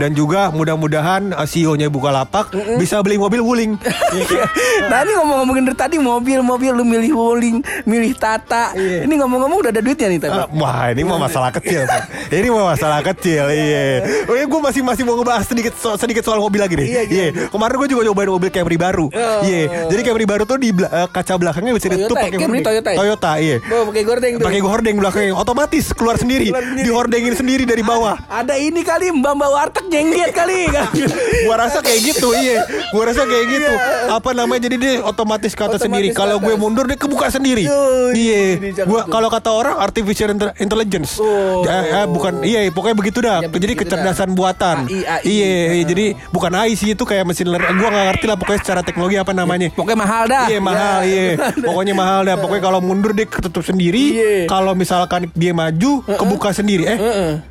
Dan 0.00 0.16
juga 0.16 0.48
mudah-mudahan 0.48 1.36
uh, 1.36 1.44
CEO-nya 1.44 1.92
Bukalapak 1.92 2.56
bisa 2.80 3.04
beli 3.04 3.20
mobil 3.20 3.44
Wuling. 3.44 3.76
ini 5.04 5.12
ngomong-ngomongin 5.20 5.68
dari 5.68 5.76
tadi 5.76 5.96
mobil-mobil 6.00 6.72
lu 6.72 6.84
milih 6.88 7.12
Wuling, 7.12 7.60
milih 7.84 8.16
Tata. 8.16 8.72
Iya. 8.72 9.04
Ini 9.04 9.14
ngomong-ngomong 9.20 9.60
udah 9.60 9.70
ada 9.76 9.84
duitnya 9.84 10.08
nih 10.08 10.20
tapi. 10.24 10.40
Ah, 10.40 10.48
Wah, 10.56 10.88
ini 10.88 11.04
mah 11.04 11.20
masalah 11.20 11.52
kecil. 11.52 11.84
Pak. 11.84 12.32
Ini 12.32 12.48
mah 12.48 12.72
masalah 12.72 13.00
kecil. 13.04 13.44
Iya. 13.52 13.73
Iya. 13.74 14.24
Oh, 14.24 14.34
gue 14.36 14.60
masih 14.62 14.80
masih 14.80 15.02
mau 15.02 15.14
ngebahas 15.16 15.44
sedikit 15.44 15.74
so- 15.74 15.96
sedikit 15.96 16.22
soal 16.22 16.38
mobil 16.38 16.60
lagi 16.60 16.74
nih. 16.74 16.86
Iya, 16.86 17.02
Iya. 17.04 17.26
gimana? 17.30 17.50
Kemarin 17.50 17.74
gue 17.76 17.88
juga 17.90 18.02
nyobain 18.06 18.30
mobil 18.30 18.50
Camry 18.50 18.76
baru. 18.76 19.06
Oh. 19.08 19.40
Iya. 19.42 19.90
Jadi 19.90 20.00
Camry 20.02 20.24
baru 20.24 20.42
tuh 20.44 20.58
di 20.58 20.70
eh, 20.70 21.08
kaca 21.08 21.34
belakangnya 21.34 21.72
bisa 21.72 21.86
ditutup 21.88 22.16
ya? 22.16 22.24
pakai 22.28 22.38
Camry. 22.38 22.60
Toyota 22.62 22.90
ya? 22.90 22.98
Toyota, 22.98 23.32
iya. 23.38 23.56
Bawa 23.60 23.82
pakai 23.90 24.02
gordeng 24.04 24.32
tuh. 24.38 24.46
Pakai 24.46 24.60
hordeng 24.62 24.96
belakangnya 24.96 25.34
otomatis 25.34 25.84
keluar 25.92 26.16
sendiri, 26.16 26.48
sendiri. 26.50 26.84
dihordengin 26.86 27.34
sendiri 27.34 27.64
dari 27.64 27.82
bawah. 27.82 28.16
Ada 28.40 28.54
ini 28.56 28.80
kali 28.80 29.10
mbak 29.10 29.32
mbak 29.34 29.50
warteg 29.50 29.84
jengget 29.88 30.30
kali 30.32 30.66
gua 31.46 31.56
rasa 31.56 31.78
kayak 31.80 32.00
gitu 32.04 32.34
iya 32.34 32.66
gua 32.90 33.06
rasa 33.06 33.24
kayak 33.24 33.46
gitu 33.48 33.72
apa 34.10 34.30
namanya 34.32 34.66
jadi 34.66 34.76
dia 34.76 34.92
otomatis 35.02 35.52
ke 35.52 35.62
atas 35.62 35.78
Otomatis 35.78 35.86
sendiri 35.86 36.08
kalau 36.10 36.36
gue 36.38 36.54
mundur 36.54 36.84
dia 36.84 36.96
kebuka 36.96 37.28
sendiri 37.28 37.64
Yo, 37.64 38.10
iya 38.12 38.58
gua 38.84 39.06
kalau 39.06 39.28
kata 39.28 39.50
orang 39.50 39.76
artificial 39.78 40.30
intelligence 40.58 41.16
Oh. 41.16 41.62
Ya, 41.62 41.76
ya, 41.84 42.00
bukan 42.04 42.42
iya 42.42 42.66
pokoknya 42.68 42.96
begitu 42.96 43.18
dah 43.20 43.44
jadi 43.64 43.72
begitu 43.72 43.82
kecerdasan 43.86 44.28
dah. 44.28 44.36
buatan 44.36 44.76
AI. 44.84 45.20
iya 45.24 45.52
iya, 45.72 45.84
jadi 45.84 46.04
bukan 46.28 46.52
AI 46.54 46.72
sih 46.72 46.92
itu 46.92 47.02
kayak 47.02 47.24
mesin 47.24 47.46
learning 47.46 47.74
gua 47.74 47.88
nggak 47.88 48.06
ngerti 48.10 48.24
lah 48.26 48.36
pokoknya 48.36 48.60
secara 48.60 48.80
teknologi 48.80 49.16
apa 49.16 49.32
namanya 49.32 49.68
Pokoknya 49.70 49.98
mahal 49.98 50.22
dah. 50.26 50.44
Iya 50.44 50.58
mahal 50.60 50.98
Ya. 51.00 51.08
iya 51.08 51.24
Pokoknya 51.66 51.94
mahal 51.94 52.20
dah 52.22 52.36
Pokoknya 52.36 52.62
kalau 52.62 52.80
mundur 52.80 53.10
dia 53.10 53.24
ketutup 53.24 53.62
sendiri 53.62 54.04
Iya. 54.12 54.32
Kalau 54.46 54.72
misalkan 54.72 55.32
dia 55.32 55.52
maju 55.52 55.92
Kebuka 56.04 56.50
sendiri 56.50 56.84
Eh. 56.84 56.98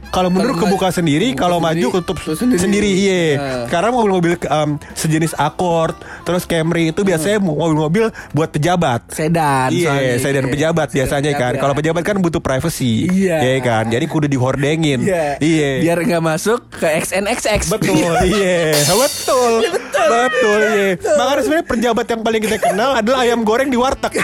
Kalau 0.07 0.29
mundur 0.29 0.53
kebuka 0.55 0.89
sendiri 0.89 1.33
Kalau 1.33 1.57
maju 1.57 1.87
ketutup 1.91 2.15
tutup 2.15 2.37
sendiri. 2.37 2.59
sendiri, 2.59 2.89
Iya. 2.93 3.23
Sekarang 3.65 3.91
mobil-mobil 3.91 4.37
um, 4.45 4.77
sejenis 4.93 5.33
Accord 5.35 5.97
Terus 6.23 6.43
Camry 6.43 6.89
itu 6.89 7.01
biasanya 7.01 7.37
mobil-mobil 7.37 8.07
Buat 8.31 8.49
pejabat 8.49 9.11
Sedan. 9.11 9.69
Iya, 9.69 9.89
soalnya. 9.89 10.15
saya 10.17 10.33
dan 10.33 10.43
Iya. 10.43 10.53
pejabat 10.53 10.87
Sedan 10.87 10.97
biasanya 10.97 11.31
kan. 11.31 11.39
pejabat. 11.43 11.61
Kalau 11.61 11.73
pejabat 11.75 12.03
kan 12.03 12.15
butuh 12.17 12.39
privacy, 12.39 12.93
Iya. 13.05 13.37
Iya 13.39 13.57
kan. 13.59 13.83
Jadi 13.87 14.05
kudu 14.05 14.25
dihordengin. 14.25 14.99
Iya. 15.03 15.37
Iya. 15.37 15.69
Biar 15.83 15.97
nggak 16.01 16.23
masuk 16.23 16.59
ke 16.71 16.87
XNXX. 16.97 17.61
Betul, 17.73 18.13
iya, 18.23 18.73
betul, 18.87 19.51
betul, 19.93 20.59
iya. 20.61 20.89
Makanya 20.95 21.41
sebenarnya 21.41 21.67
pejabat 21.67 22.05
yang 22.07 22.21
paling 22.21 22.41
kita 22.41 22.57
kenal 22.59 22.89
adalah 22.93 23.19
ayam 23.21 23.41
goreng 23.41 23.67
di 23.67 23.75
warteg. 23.75 24.13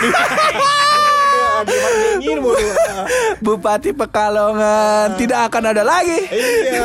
Mulu. 1.64 2.52
Bupati 3.40 3.92
Pekalongan. 3.92 5.16
Tidak 5.16 5.40
akan 5.50 5.64
ada 5.68 5.84
lagi. 5.84 6.20
Iya. 6.30 6.84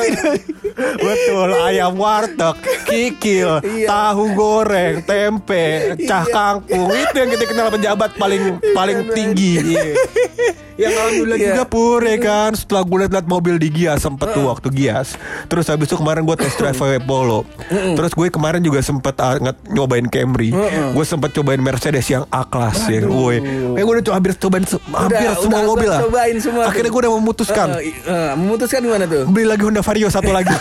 Betul, 1.05 1.55
ayam 1.55 1.95
warteg, 1.95 2.59
kikil, 2.83 3.63
Iya. 3.63 3.87
tahu 3.87 4.35
goreng, 4.35 5.07
tempe, 5.07 5.95
cah 6.03 6.27
kangkung. 6.27 6.91
Itu 6.91 7.15
yang 7.15 7.31
kita 7.31 7.45
kenal 7.47 7.69
pejabat 7.71 8.19
paling 8.19 8.59
paling 8.75 9.07
tinggi. 9.13 9.63
Iya. 9.63 9.95
Yang 10.75 10.93
alhamdulillah 10.93 11.39
Iya. 11.39 11.47
juga 11.53 11.65
pur 11.65 12.03
ya 12.03 12.19
kan? 12.19 12.51
Setelah 12.51 12.83
gue 12.83 12.99
liat-liat 12.99 13.27
mobil 13.31 13.55
di 13.57 13.71
Gias 13.71 14.03
Sempet 14.03 14.35
tuh 14.35 14.51
waktu 14.51 14.75
Gias. 14.75 15.15
Terus 15.47 15.71
habis 15.71 15.87
itu 15.87 15.95
kemarin 15.95 16.27
gue 16.27 16.35
test 16.35 16.59
drive 16.59 16.75
VW 16.75 16.99
Polo. 17.01 17.47
Terus 17.71 18.11
gue 18.11 18.27
kemarin 18.27 18.59
juga 18.59 18.83
sempet 18.83 19.15
uh, 19.17 19.39
nyobain 19.71 20.03
Camry. 20.11 20.51
Gue 20.91 21.05
sempet 21.07 21.31
cobain 21.31 21.63
Mercedes 21.63 22.03
yang 22.05 22.27
A-Class 22.27 22.91
ya 22.91 22.99
Gue 23.01 23.39
Eh 23.71 23.81
gue 23.81 23.93
udah 23.95 24.11
hampir 24.11 24.35
cobain 24.35 24.64
se- 24.67 24.81
Hampir 24.87 25.21
Udah, 25.21 25.35
semua 25.37 25.57
udah, 25.57 25.67
mobil 25.67 25.87
lah 25.87 25.99
cobain 26.03 26.37
semua. 26.39 26.63
Akhirnya 26.67 26.89
gue 26.89 27.01
udah 27.01 27.13
memutuskan 27.15 27.67
Eh, 27.77 27.93
eh, 27.95 28.31
memutuskan 28.35 28.79
gimana 28.81 29.05
tuh? 29.05 29.23
Beli 29.27 29.45
lagi 29.45 29.63
Honda 29.63 29.81
Vario 29.81 30.07
satu 30.09 30.31
lagi 30.31 30.51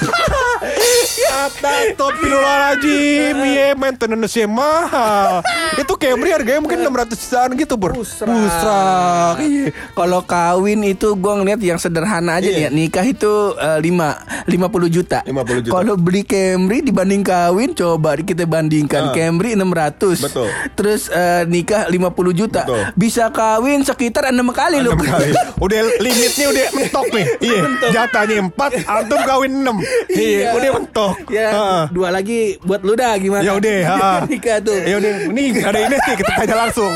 Astagfirullahaladzim 1.34 3.36
Iya 3.36 3.68
maintenance-nya 3.74 4.46
mahal 4.46 5.40
Itu 5.76 5.94
Camry 5.96 6.30
harganya 6.32 6.60
mungkin 6.60 6.80
600 6.80 7.14
jutaan 7.14 7.50
gitu 7.56 7.74
bro 7.76 7.92
Busrak. 7.94 8.28
Busrak 8.30 9.36
Iya 9.40 9.66
Kalau 9.92 10.20
kawin 10.24 10.80
itu 10.84 11.14
gue 11.14 11.34
ngeliat 11.34 11.60
yang 11.60 11.78
sederhana 11.78 12.36
aja 12.36 12.46
Iya. 12.46 12.68
nih. 12.68 12.86
Nikah 12.86 13.06
itu 13.06 13.32
eh, 13.56 13.78
lima 13.80 14.18
50 14.46 14.90
juta. 14.90 15.20
50 15.24 15.64
juta. 15.64 15.72
Kalau 15.74 15.94
beli 15.96 16.22
Camry 16.24 16.82
dibanding 16.82 17.22
kawin 17.22 17.72
coba 17.72 18.16
kita 18.18 18.44
bandingkan 18.44 19.06
Ah. 19.06 19.12
Camry 19.12 19.54
600. 19.54 20.22
Betul. 20.22 20.48
Terus 20.74 21.02
eh, 21.10 21.44
nikah 21.46 21.86
50 21.88 22.32
juta. 22.34 22.62
Betul. 22.64 22.82
Bisa 22.94 23.30
kawin 23.30 23.82
sekitar 23.94 24.24
enam 24.28 24.50
kali 24.50 24.78
loh. 24.78 24.92
enam 24.92 25.02
kali 25.02 25.30
Udah 25.64 25.80
limitnya 25.98 26.46
udah 26.48 26.66
mentok 26.74 27.06
nih 27.10 27.26
Iya 27.46 27.60
Jatahnya 27.90 28.36
4 28.50 28.84
Antum 28.84 29.22
kawin 29.22 29.52
6 29.62 29.80
Iya 30.12 30.48
Udah 30.52 30.70
mentok 30.74 31.16
Ya, 31.30 31.50
dua 31.88 32.10
lagi 32.10 32.58
buat 32.60 32.82
lu 32.82 32.94
dah 32.94 33.16
gimana? 33.16 33.42
Ya 33.42 33.54
udah 33.54 33.78
nikah 34.30 34.60
tuh. 34.60 34.76
Ya 34.80 34.98
udah 34.98 35.12
Nih 35.30 35.50
ada 35.58 35.80
ini 35.82 35.98
sih 36.00 36.14
Kita 36.16 36.32
tanya 36.36 36.56
langsung 36.60 36.92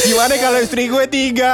Gimana 0.00 0.34
kalau 0.36 0.58
istri 0.58 0.86
gue 0.86 1.04
tiga 1.06 1.52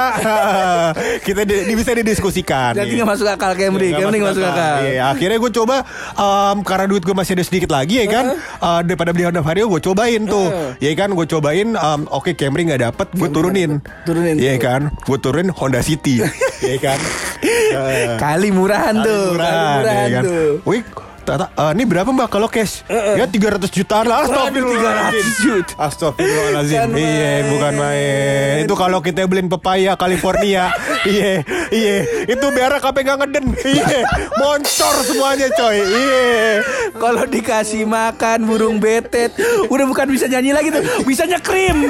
Kita 1.19 1.41
di, 1.43 1.65
di- 1.65 1.75
bisa 1.75 1.91
didiskusikan 1.91 2.71
Jadi 2.73 2.87
Iya. 2.87 2.97
nggak 2.97 3.09
masuk 3.09 3.27
akal 3.27 3.51
Camry, 3.53 3.89
Camry 3.91 4.17
nggak 4.17 4.31
masuk 4.31 4.45
akal. 4.45 4.75
Iya, 4.85 5.03
akhirnya 5.09 5.37
gue 5.37 5.51
coba 5.53 5.75
em, 6.13 6.57
karena 6.61 6.85
duit 6.85 7.01
gue 7.01 7.11
masih 7.11 7.33
ada 7.33 7.43
sedikit 7.43 7.69
lagi 7.69 7.99
ya 7.99 8.07
kan. 8.07 8.25
eh, 8.37 8.79
daripada 8.83 9.09
beli 9.09 9.25
Honda 9.25 9.41
Vario 9.41 9.67
gue 9.67 9.81
cobain 9.81 10.21
tuh. 10.23 10.47
Ya 10.77 10.91
kan 10.93 11.11
gue 11.11 11.25
cobain 11.25 11.67
em, 11.69 12.01
oke 12.07 12.31
Camry 12.33 12.63
nggak 12.65 12.81
dapet 12.83 13.07
gue 13.11 13.29
turunin. 13.29 13.81
Turunin 14.03 14.35
Iya 14.35 14.53
tuh. 14.53 14.61
kan. 14.61 14.81
Gue 14.99 15.17
turunin 15.17 15.49
Honda 15.49 15.79
City. 15.79 16.19
Iya 16.57 16.77
kan. 16.81 16.99
Eh, 17.45 18.17
Kali 18.17 18.49
murahan 18.49 18.95
tuh, 18.97 19.31
murah, 19.31 19.45
kali 19.45 19.75
murahan 19.77 20.07
ya 20.07 20.09
kan. 20.09 20.23
tuh. 20.25 20.49
Wih, 20.65 20.81
Tata, 21.25 21.49
eh, 21.57 21.71
ini 21.73 21.89
berapa 21.89 22.05
mbak 22.05 22.29
kalau 22.29 22.45
cash? 22.45 22.85
Ya 22.85 23.25
300 23.25 23.65
jutaan 23.73 24.05
lah 24.05 24.29
Astagfirullahaladzim 24.29 25.25
300 25.25 25.41
juta. 25.41 25.71
Astagfirullahaladzim. 25.73 26.93
Iya 26.93 27.33
bukan 27.49 27.73
main. 27.81 28.53
Itu 28.61 28.73
kalau 28.77 29.01
kita 29.01 29.25
beliin 29.25 29.49
pepaya 29.49 29.97
California. 29.97 30.69
Iya 31.05 31.45
Iya. 31.69 31.97
Itu 32.29 32.49
berak 32.49 32.81
apa 32.81 32.97
nggak 32.97 33.17
ngeden. 33.25 33.45
Iya 33.57 34.05
Moncor 34.37 34.95
semuanya 35.05 35.49
coy. 35.53 35.77
Iya. 35.81 36.61
Kalau 36.93 37.25
dikasih 37.25 37.89
makan 37.89 38.45
burung 38.45 38.77
betet, 38.77 39.33
udah 39.69 39.85
bukan 39.85 40.09
bisa 40.09 40.29
nyanyi 40.29 40.53
lagi 40.53 40.69
tuh, 40.69 40.81
bisa 41.05 41.25
nyekrim. 41.25 41.89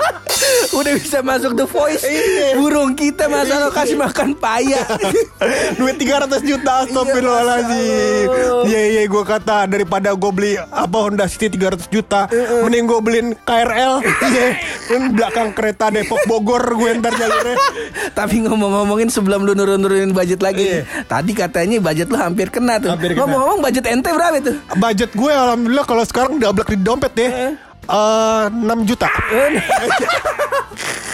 udah 0.78 0.92
bisa 0.96 1.20
masuk 1.20 1.56
The 1.56 1.66
Voice. 1.68 2.04
Burung 2.56 2.96
kita 2.96 3.28
masalah 3.28 3.68
kasih 3.72 3.96
makan 4.00 4.32
paya. 4.36 4.80
Duit 5.80 5.96
300 6.00 6.40
juta 6.44 6.88
Astagfirullahaladzim 6.88 8.57
Iya 8.64 8.82
iya 8.88 9.02
gue 9.04 9.22
kata 9.22 9.66
Daripada 9.66 10.10
gue 10.10 10.30
beli 10.30 10.52
Apa 10.56 10.96
Honda 10.98 11.26
City 11.26 11.52
300 11.52 11.86
juta 11.88 12.26
Mending 12.64 12.86
gue 12.86 13.00
beliin 13.00 13.28
KRL 13.38 14.00
Iya 14.02 14.46
Kan 14.88 15.02
belakang 15.12 15.48
kereta 15.52 15.92
Depok 15.92 16.24
Bogor 16.24 16.64
Gue 16.72 16.96
ntar 16.96 17.12
jalurnya. 17.12 17.56
Tapi 18.10 18.42
ngomong-ngomongin 18.42 19.08
sebelum 19.08 19.44
lu 19.44 19.52
nurun-nurunin 19.52 20.10
budget 20.10 20.40
lagi, 20.40 20.80
Iya. 20.80 21.04
tadi 21.06 21.30
katanya 21.32 21.78
budget 21.78 22.08
lu 22.08 22.16
hampir 22.16 22.48
kena 22.48 22.80
tuh. 22.80 22.90
Ngomong-ngomong 22.96 23.60
budget 23.60 23.84
ente 23.86 24.10
berapa 24.10 24.36
itu? 24.38 24.52
Budget 24.74 25.10
gue 25.12 25.28
Alhamdulillah 25.30 25.86
Kalau 25.86 26.04
sekarang 26.04 26.40
double 26.40 26.64
di 26.64 26.76
dompet 26.76 27.12
deh. 27.14 27.30
Eh 27.30 27.52
6 27.88 28.50
juta 28.84 29.08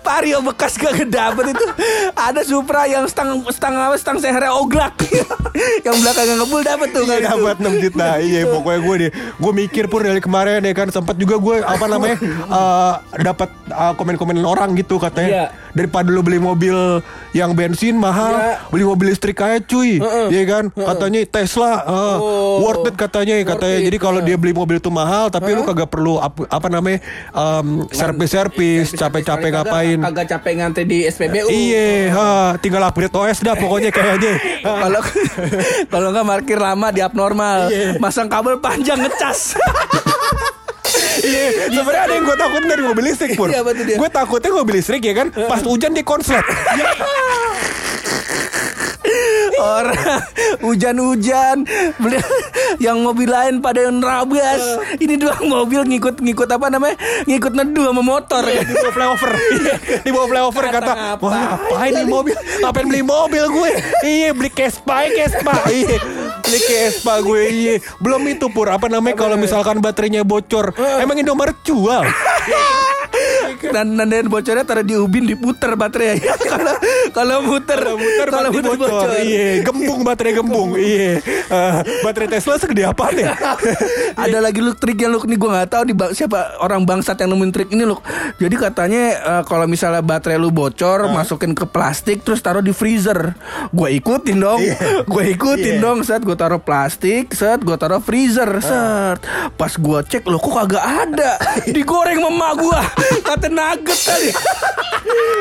Vario 0.00 0.38
bekas 0.40 0.76
gak 0.76 0.94
kedapet 0.96 1.50
itu. 1.50 1.64
Ada 2.12 2.40
Supra 2.42 2.84
yang 2.84 3.04
stang 3.06 3.42
stang 3.50 3.74
apa 3.74 3.96
stang 3.96 4.16
sehernya 4.16 4.52
oglak. 4.52 4.94
Yang 5.86 5.96
belakangnya 6.04 6.34
ngebul 6.36 6.60
dapet 6.60 6.88
tuh 6.92 7.02
kali 7.02 7.16
Iya 7.16 7.32
itu. 7.32 7.40
dapat 7.40 7.56
6 7.58 7.84
juta. 7.84 8.06
Iya 8.20 8.40
pokoknya 8.46 8.80
gue 8.80 8.94
deh. 8.98 9.10
Gue 9.40 9.52
mikir 9.56 9.84
pun 9.88 10.00
dari 10.04 10.20
kemarin 10.20 10.60
ya 10.60 10.72
kan 10.72 10.88
Sempat 10.88 11.16
juga 11.16 11.40
gue 11.40 11.64
Apa 11.64 11.88
namanya 11.88 12.16
eh, 12.60 12.94
Dapat 13.24 13.48
eh, 13.66 13.92
komen-komen 13.96 14.36
orang 14.38 14.76
gitu 14.76 14.96
Iya. 14.96 15.02
katanya 15.08 15.30
Daripada 15.72 16.08
lu 16.08 16.20
beli 16.20 16.36
mobil 16.36 17.00
Yang 17.36 17.50
bensin 17.52 17.94
mahal 17.94 18.32
Iya. 18.32 18.56
Beli 18.66 18.84
mobil 18.84 19.06
listrik 19.08 19.36
aja 19.36 19.60
cuy. 19.60 20.00
Iya 20.26 20.42
kan? 20.46 20.64
Katanya 20.70 21.20
Tesla 21.26 21.72
eh, 21.78 22.16
Oh. 22.16 22.58
Worth 22.58 22.88
it 22.88 22.96
katanya 22.96 23.36
Katanya. 23.44 23.76
it, 23.78 23.86
Jadi 23.86 23.98
kalau 23.98 24.20
dia 24.20 24.34
beli 24.34 24.52
mobil 24.52 24.76
itu 24.76 24.88
mahal 24.88 25.28
Tapi 25.28 25.52
lu 25.52 25.60
kagak 25.62 25.86
perlu 25.86 26.16
ap- 26.16 26.48
Apa 26.48 26.66
namanya 26.66 27.04
em, 27.30 27.84
Servis-servis 27.88 28.90
Capek-capek 28.90 29.44
Kagak- 29.46 29.68
ngapain. 29.68 29.98
Kagak 30.02 30.26
capek 30.30 30.52
ngantri 30.56 30.84
di 30.84 31.04
SPBU 31.04 31.46
Iya 31.46 31.86
ha, 32.10 32.28
Tinggal 32.56 32.80
upgrade 32.82 33.12
OS 33.12 33.38
dah 33.40 33.52
Pokoknya 33.54 33.90
kayaknya. 33.90 34.40
Kalau 34.62 35.00
kalau 35.92 36.08
nggak 36.10 36.24
parkir 36.26 36.56
lama 36.56 36.88
di 36.88 37.00
abnormal, 37.00 37.68
Iya. 37.68 37.98
masang 37.98 38.26
kabel 38.26 38.56
panjang 38.56 38.96
ngecas. 38.98 39.56
Iya, 41.26 41.44
sebenarnya 41.74 42.02
ada 42.06 42.14
yang 42.14 42.24
gue 42.24 42.36
takutin 42.38 42.68
dari 42.70 42.82
mobil 42.82 43.04
listrik 43.04 43.30
pur. 43.34 43.48
Iya? 43.50 43.60
Gue 43.98 44.08
takutnya 44.08 44.50
mobil 44.54 44.74
listrik 44.78 45.02
ya 45.02 45.14
kan, 45.14 45.28
pas 45.34 45.60
hujan 45.60 45.90
dia 45.90 46.06
konslet. 46.06 46.44
Orang 49.56 50.20
hujan-hujan 50.60 51.64
beli 51.96 52.20
yang 52.82 53.00
mobil 53.00 53.28
lain 53.28 53.64
pada 53.64 53.88
yang 53.88 54.00
nerabas. 54.00 54.62
Ini 55.00 55.16
doang 55.16 55.48
mobil 55.48 55.84
ngikut-ngikut 55.88 56.48
apa 56.48 56.66
namanya? 56.68 56.96
Ngikut 57.24 57.52
nedu 57.56 57.88
sama 57.88 58.02
motor. 58.04 58.42
di 58.46 58.74
bawah 58.74 58.92
flyover, 58.92 59.32
Iya, 59.36 59.74
di 60.02 60.10
bawah 60.10 60.28
flyover 60.28 60.64
Kata 60.70 60.92
wah 61.20 61.56
ngapain 61.56 61.92
nih 61.92 62.06
mobil, 62.06 62.36
ngapain 62.62 62.86
beli 62.86 63.02
mobil 63.02 63.44
gue? 63.48 63.70
Iya 64.04 64.30
beli 64.36 64.50
Vespa, 64.52 65.06
Vespa, 65.08 65.56
iya 65.72 65.96
beli 66.44 66.58
Vespa 66.60 67.14
gue, 67.22 67.40
iya. 67.48 67.74
Belum 68.02 68.22
itu 68.28 68.50
pur, 68.50 68.68
apa 68.68 68.90
namanya 68.90 69.16
kalau 69.16 69.36
misalkan 69.38 69.80
baterainya 69.80 70.26
bocor, 70.26 70.74
emang 71.00 71.16
Indomaret 71.16 71.56
jual? 71.64 72.04
Dan 73.56 73.96
nandain 73.96 74.28
bocornya 74.28 74.64
taruh 74.68 74.84
di 74.84 74.94
ubin 74.94 75.24
diputer 75.24 75.72
baterai. 75.74 76.20
Kalau 76.52 76.74
Kalau 77.16 77.38
muter, 77.42 77.80
Kalau 77.80 77.96
muter 77.98 78.28
mati 78.28 78.56
muter 78.60 78.76
bocor. 78.76 79.08
Iya, 79.20 79.45
gembung 79.62 80.00
baterai 80.02 80.32
gembung. 80.34 80.68
Iya. 80.74 81.20
Eh, 81.22 81.74
baterai 82.00 82.28
Tesla 82.28 82.56
segede 82.56 82.82
apa 82.82 83.10
ya? 83.10 83.34
Ada 84.22 84.38
lagi 84.40 84.58
lu 84.58 84.72
trik 84.72 84.96
yang 84.96 85.10
lu 85.10 85.20
nih 85.20 85.34
gue 85.34 85.50
nggak 85.50 85.68
tahu 85.68 85.82
di 85.84 85.94
siapa 86.12 86.58
orang 86.58 86.82
bangsat 86.82 87.18
yang 87.18 87.30
nemuin 87.30 87.50
trik 87.50 87.70
ini 87.70 87.82
lu. 87.82 87.96
Jadi 88.36 88.54
katanya 88.54 89.02
eh, 89.14 89.42
kalau 89.42 89.64
misalnya 89.64 90.00
baterai 90.00 90.36
lu 90.36 90.48
bocor, 90.48 91.06
masukin 91.08 91.52
ke 91.52 91.64
plastik 91.64 92.20
terus 92.20 92.38
taruh 92.38 92.60
di 92.60 92.70
freezer. 92.70 93.34
Gue 93.70 93.94
ikutin 93.94 94.36
dong. 94.36 94.60
Gue 95.10 95.32
ikutin 95.32 95.78
Iya. 95.78 95.82
dong. 95.82 95.98
Set 96.00 96.22
gue 96.22 96.34
taruh 96.34 96.58
plastik, 96.58 97.30
set 97.30 97.58
gue 97.58 97.74
taruh 97.74 97.98
freezer, 97.98 98.48
set. 98.58 99.18
Pas 99.52 99.72
gue 99.72 99.98
cek 100.02 100.24
lo 100.24 100.36
kok 100.36 100.54
kagak 100.56 100.84
ada. 100.84 101.38
Digoreng 101.74 102.20
mama 102.20 102.54
gue. 102.54 102.80
Kata 103.20 103.46
nugget 103.46 103.98
tadi. 103.98 104.30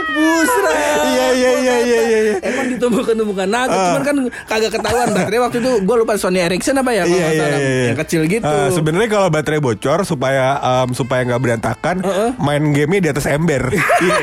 Busra. 0.07 0.71
Iya, 0.71 1.27
iya, 1.31 1.51
iya, 1.53 1.75
iya, 1.77 1.99
iya, 2.01 2.19
iya. 2.21 2.35
Emang 2.41 2.65
ditemukan 2.67 3.13
temukan 3.15 3.47
nugget, 3.47 3.79
cuman 3.95 4.03
kan 4.03 4.15
kagak 4.45 4.71
ketahuan 4.75 5.07
baterai 5.09 5.39
waktu 5.39 5.57
itu 5.63 5.71
gue 5.79 5.95
lupa 5.95 6.13
Sony 6.19 6.43
Ericsson 6.43 6.75
apa 6.75 6.91
ya 6.91 7.03
kalau 7.07 7.15
iya 7.15 7.29
salah. 7.31 7.59
iya. 7.59 7.85
yang 7.87 7.99
kecil 8.03 8.21
gitu. 8.27 8.43
Eh, 8.45 8.69
Sebenarnya 8.75 9.09
kalau 9.09 9.27
baterai 9.31 9.61
bocor 9.63 10.03
supaya 10.03 10.45
em, 10.59 10.89
supaya 10.91 11.23
nggak 11.23 11.41
berantakan, 11.41 11.95
main 12.37 12.63
gamenya 12.69 13.01
di 13.01 13.09
atas 13.15 13.25
ember. 13.25 13.63
Iya. 13.95 14.17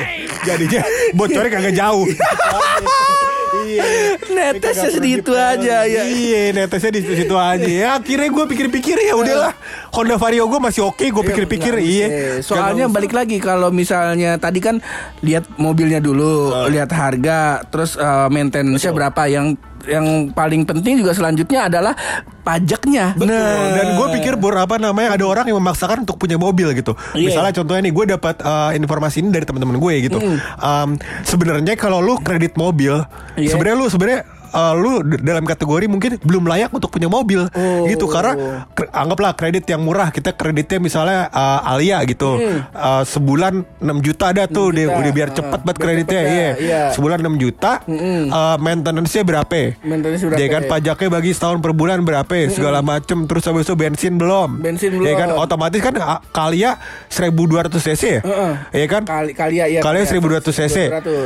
Jadinya 0.45 0.83
bocornya 1.17 1.51
kagak 1.51 1.75
jauh. 1.75 2.05
Iya. 3.73 3.85
Netesnya 4.33 4.91
segitu 4.91 5.33
aja 5.33 5.77
ya. 5.87 6.03
Iya, 6.05 6.53
netesnya 6.53 6.93
di 6.93 7.01
situ 7.03 7.35
aja. 7.37 7.65
Ya 7.67 7.89
akhirnya 7.97 8.29
gue 8.29 8.45
pikir-pikir 8.49 8.97
ya 9.01 9.15
udahlah. 9.17 9.55
Honda 9.93 10.17
Vario 10.17 10.49
gue 10.49 10.61
masih 10.61 10.83
oke, 10.85 11.05
gue 11.05 11.25
pikir-pikir 11.25 11.75
iya. 11.81 12.07
Eh, 12.09 12.37
Soalnya 12.41 12.89
balik 12.89 13.13
lagi 13.13 13.41
kalau 13.41 13.69
misalnya 13.73 14.37
tadi 14.37 14.61
kan 14.61 14.81
lihat 15.21 15.49
mobilnya 15.57 16.01
dulu, 16.01 16.53
lihat 16.69 16.91
harga, 16.93 17.65
terus 17.69 17.97
eh, 17.97 18.29
maintenance-nya 18.29 18.93
berapa 18.93 19.23
yang 19.29 19.57
yang 19.83 20.31
paling 20.31 20.63
penting 20.63 21.03
juga 21.03 21.11
selanjutnya 21.11 21.67
adalah 21.67 21.95
pajaknya. 22.43 23.15
Betul. 23.15 23.35
Dan 23.75 23.87
gue 23.99 24.07
pikir 24.19 24.35
Bor 24.39 24.55
apa 24.55 24.79
namanya 24.79 25.15
ada 25.15 25.25
orang 25.27 25.47
yang 25.47 25.59
memaksakan 25.59 26.07
untuk 26.07 26.19
punya 26.19 26.39
mobil 26.39 26.71
gitu. 26.75 26.95
Iya. 27.15 27.31
Misalnya 27.31 27.53
contohnya 27.55 27.83
nih 27.87 27.95
gue 27.95 28.05
dapat 28.19 28.37
uh, 28.43 28.71
informasi 28.75 29.23
ini 29.23 29.31
dari 29.31 29.47
teman-teman 29.47 29.79
gue 29.79 29.95
gitu. 30.11 30.19
Um, 30.59 30.99
sebenarnya 31.23 31.75
kalau 31.75 32.03
lu 32.03 32.19
kredit 32.23 32.55
mobil, 32.59 33.03
Iya. 33.39 33.55
Sebenarnya 33.63 33.79
lu 33.79 33.87
sebenarnya 33.87 34.23
uh, 34.53 34.73
lu 34.77 35.01
dalam 35.21 35.43
kategori 35.43 35.85
mungkin 35.89 36.17
belum 36.23 36.45
layak 36.47 36.71
untuk 36.71 36.93
punya 36.93 37.09
mobil. 37.09 37.49
Oh. 37.53 37.85
gitu 37.85 38.07
karena 38.07 38.65
kre- 38.73 38.93
anggaplah 38.93 39.33
kredit 39.35 39.65
yang 39.67 39.83
murah. 39.83 40.09
Kita 40.09 40.33
kreditnya 40.33 40.79
misalnya 40.79 41.29
uh, 41.29 41.73
Alia 41.73 42.01
gitu. 42.05 42.39
Uh, 42.73 43.03
sebulan 43.03 43.65
6 43.81 44.07
juta 44.07 44.31
ada 44.31 44.45
tuh. 44.47 44.71
6 44.71 44.79
dia 44.79 44.87
udah 44.89 45.13
biar 45.13 45.31
Ah, 45.33 45.35
cepet 45.35 45.61
banget 45.65 45.77
biar 45.79 45.87
kreditnya. 45.89 46.21
cepet 46.23 46.33
dah, 46.33 46.37
iya. 46.37 46.51
iya. 46.61 46.81
sebulan 46.93 47.19
6 47.23 47.43
juta 47.43 47.73
uh, 47.81 48.57
maintenance-nya 48.61 49.23
berapa? 49.25 49.61
Maintenance-nya 49.81 50.29
berapa? 50.29 50.41
ya 50.41 50.49
kan 50.49 50.63
pajaknya 50.69 51.09
bagi 51.09 51.31
setahun 51.33 51.59
per 51.59 51.73
bulan 51.73 51.99
berapa? 52.05 52.35
Segala 52.49 52.85
macem. 52.85 53.25
Terus 53.25 53.43
habis 53.47 53.65
itu 53.65 53.75
bensin 53.75 54.21
belum. 54.21 54.61
Bensin 54.61 54.93
ya 54.93 54.99
belum. 55.01 55.17
kan 55.17 55.29
otomatis 55.35 55.81
kan 55.81 55.95
ah, 55.97 56.21
Kalia 56.31 56.77
1200 57.09 57.73
cc 57.81 58.03
ya? 58.03 58.21
Heeh. 58.21 58.53
ya 58.75 58.87
kan? 58.89 59.03
Kali 59.05 59.33
kali 59.33 59.55
ya, 59.61 59.81
Kalia 59.81 60.05
1200 60.05 60.45
cc. 60.45 60.77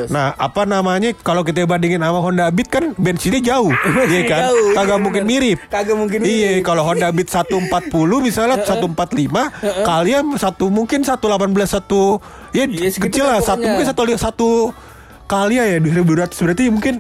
1200. 0.06 0.14
Nah, 0.14 0.37
apa 0.37 0.62
namanya? 0.62 1.11
Kalau 1.16 1.42
kita 1.42 1.66
bandingin 1.66 1.99
sama 1.99 2.21
Honda 2.21 2.47
Beat 2.50 2.68
kan 2.71 2.92
bensinnya 3.16 3.40
jauh, 3.40 3.73
iya 4.12 4.23
kan? 4.28 4.40
Jauh, 4.52 4.76
Kagak 4.76 4.92
iya 4.92 5.02
mungkin 5.02 5.23
bener. 5.25 5.32
mirip. 5.32 5.58
Kagak 5.73 5.96
mungkin 5.96 6.18
Iya, 6.20 6.61
kalau 6.61 6.85
Honda 6.85 7.08
Beat 7.08 7.32
140 7.32 7.73
misalnya 8.20 8.61
145, 8.61 8.92
kalian 9.82 10.25
satu 10.37 10.68
mungkin 10.68 11.00
118 11.00 11.16
satu 11.64 12.20
ya 12.52 12.68
Iya, 12.68 12.92
segitu 12.92 13.08
kecil 13.08 13.25
lah 13.25 13.40
satu 13.40 13.64
mungkin 13.64 13.87
satu 13.88 14.02
satu 14.14 14.50
kali 15.26 15.58
ya 15.58 15.80
1200 15.80 16.44
berarti 16.44 16.64
mungkin 16.68 16.94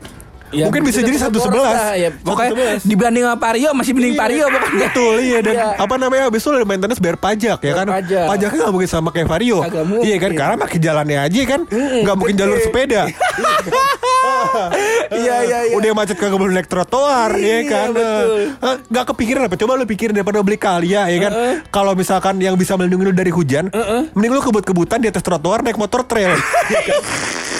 Ya, 0.56 0.64
mungkin 0.64 0.82
bisa 0.82 0.98
jadi 0.98 1.18
satu 1.18 1.36
111. 1.36 1.44
boros 1.46 1.68
lah, 1.68 1.92
ya. 1.94 2.08
Pokoknya 2.16 2.52
dibanding 2.80 3.22
sama 3.22 3.36
Vario 3.38 3.68
masih 3.70 3.92
mending 3.92 4.14
Vario 4.14 4.44
pokoknya. 4.46 4.80
Betul 4.82 5.14
iya 5.20 5.38
dan 5.40 5.52
Iya. 5.52 5.68
apa 5.76 5.94
namanya 5.94 6.22
habis 6.26 6.40
itu 6.40 6.50
ada 6.50 6.64
maintenance 6.64 6.98
bayar 6.98 7.16
pajak 7.16 7.58
ya 7.58 7.64
Bayar 7.66 7.76
kan 7.76 7.86
pajak. 7.92 8.24
pajaknya 8.26 8.58
nggak 8.58 8.72
mungkin 8.72 8.90
sama 8.90 9.08
kayak 9.10 9.26
Vario 9.26 9.58
iya 10.00 10.16
kan 10.16 10.30
karena 10.32 10.56
makin 10.56 10.80
jalannya 10.80 11.18
aja 11.18 11.40
kan 11.46 11.60
nggak 11.68 12.16
mungkin 12.16 12.34
jalur 12.34 12.58
sepeda 12.58 13.02
Iya 15.08 15.36
iya 15.42 15.58
iya. 15.64 15.74
udah 15.74 15.90
macet 15.92 16.16
kagak 16.16 16.34
boleh 16.34 16.52
naik 16.52 16.66
trotoar 16.66 17.34
ya 17.34 17.46
Iya, 17.46 17.58
kan. 17.64 17.88
Eh, 17.94 18.76
nggak 18.86 19.04
kepikiran 19.06 19.42
apa 19.44 19.56
coba 19.56 19.72
lu 19.74 19.84
pikirin 19.84 20.12
daripada 20.12 20.40
beli 20.40 20.56
kalia 20.56 21.06
ya 21.06 21.18
kan 21.20 21.32
kalau 21.68 21.92
misalkan 21.92 22.36
yang 22.38 22.54
bisa 22.54 22.74
melindungi 22.74 23.04
lu 23.04 23.14
dari 23.14 23.30
hujan 23.30 23.70
mending 24.12 24.32
lu 24.32 24.40
kebut-kebutan 24.40 24.98
di 24.98 25.08
atas 25.08 25.20
trotoar 25.20 25.60
naik 25.60 25.76
motor 25.76 26.02
trail 26.02 26.34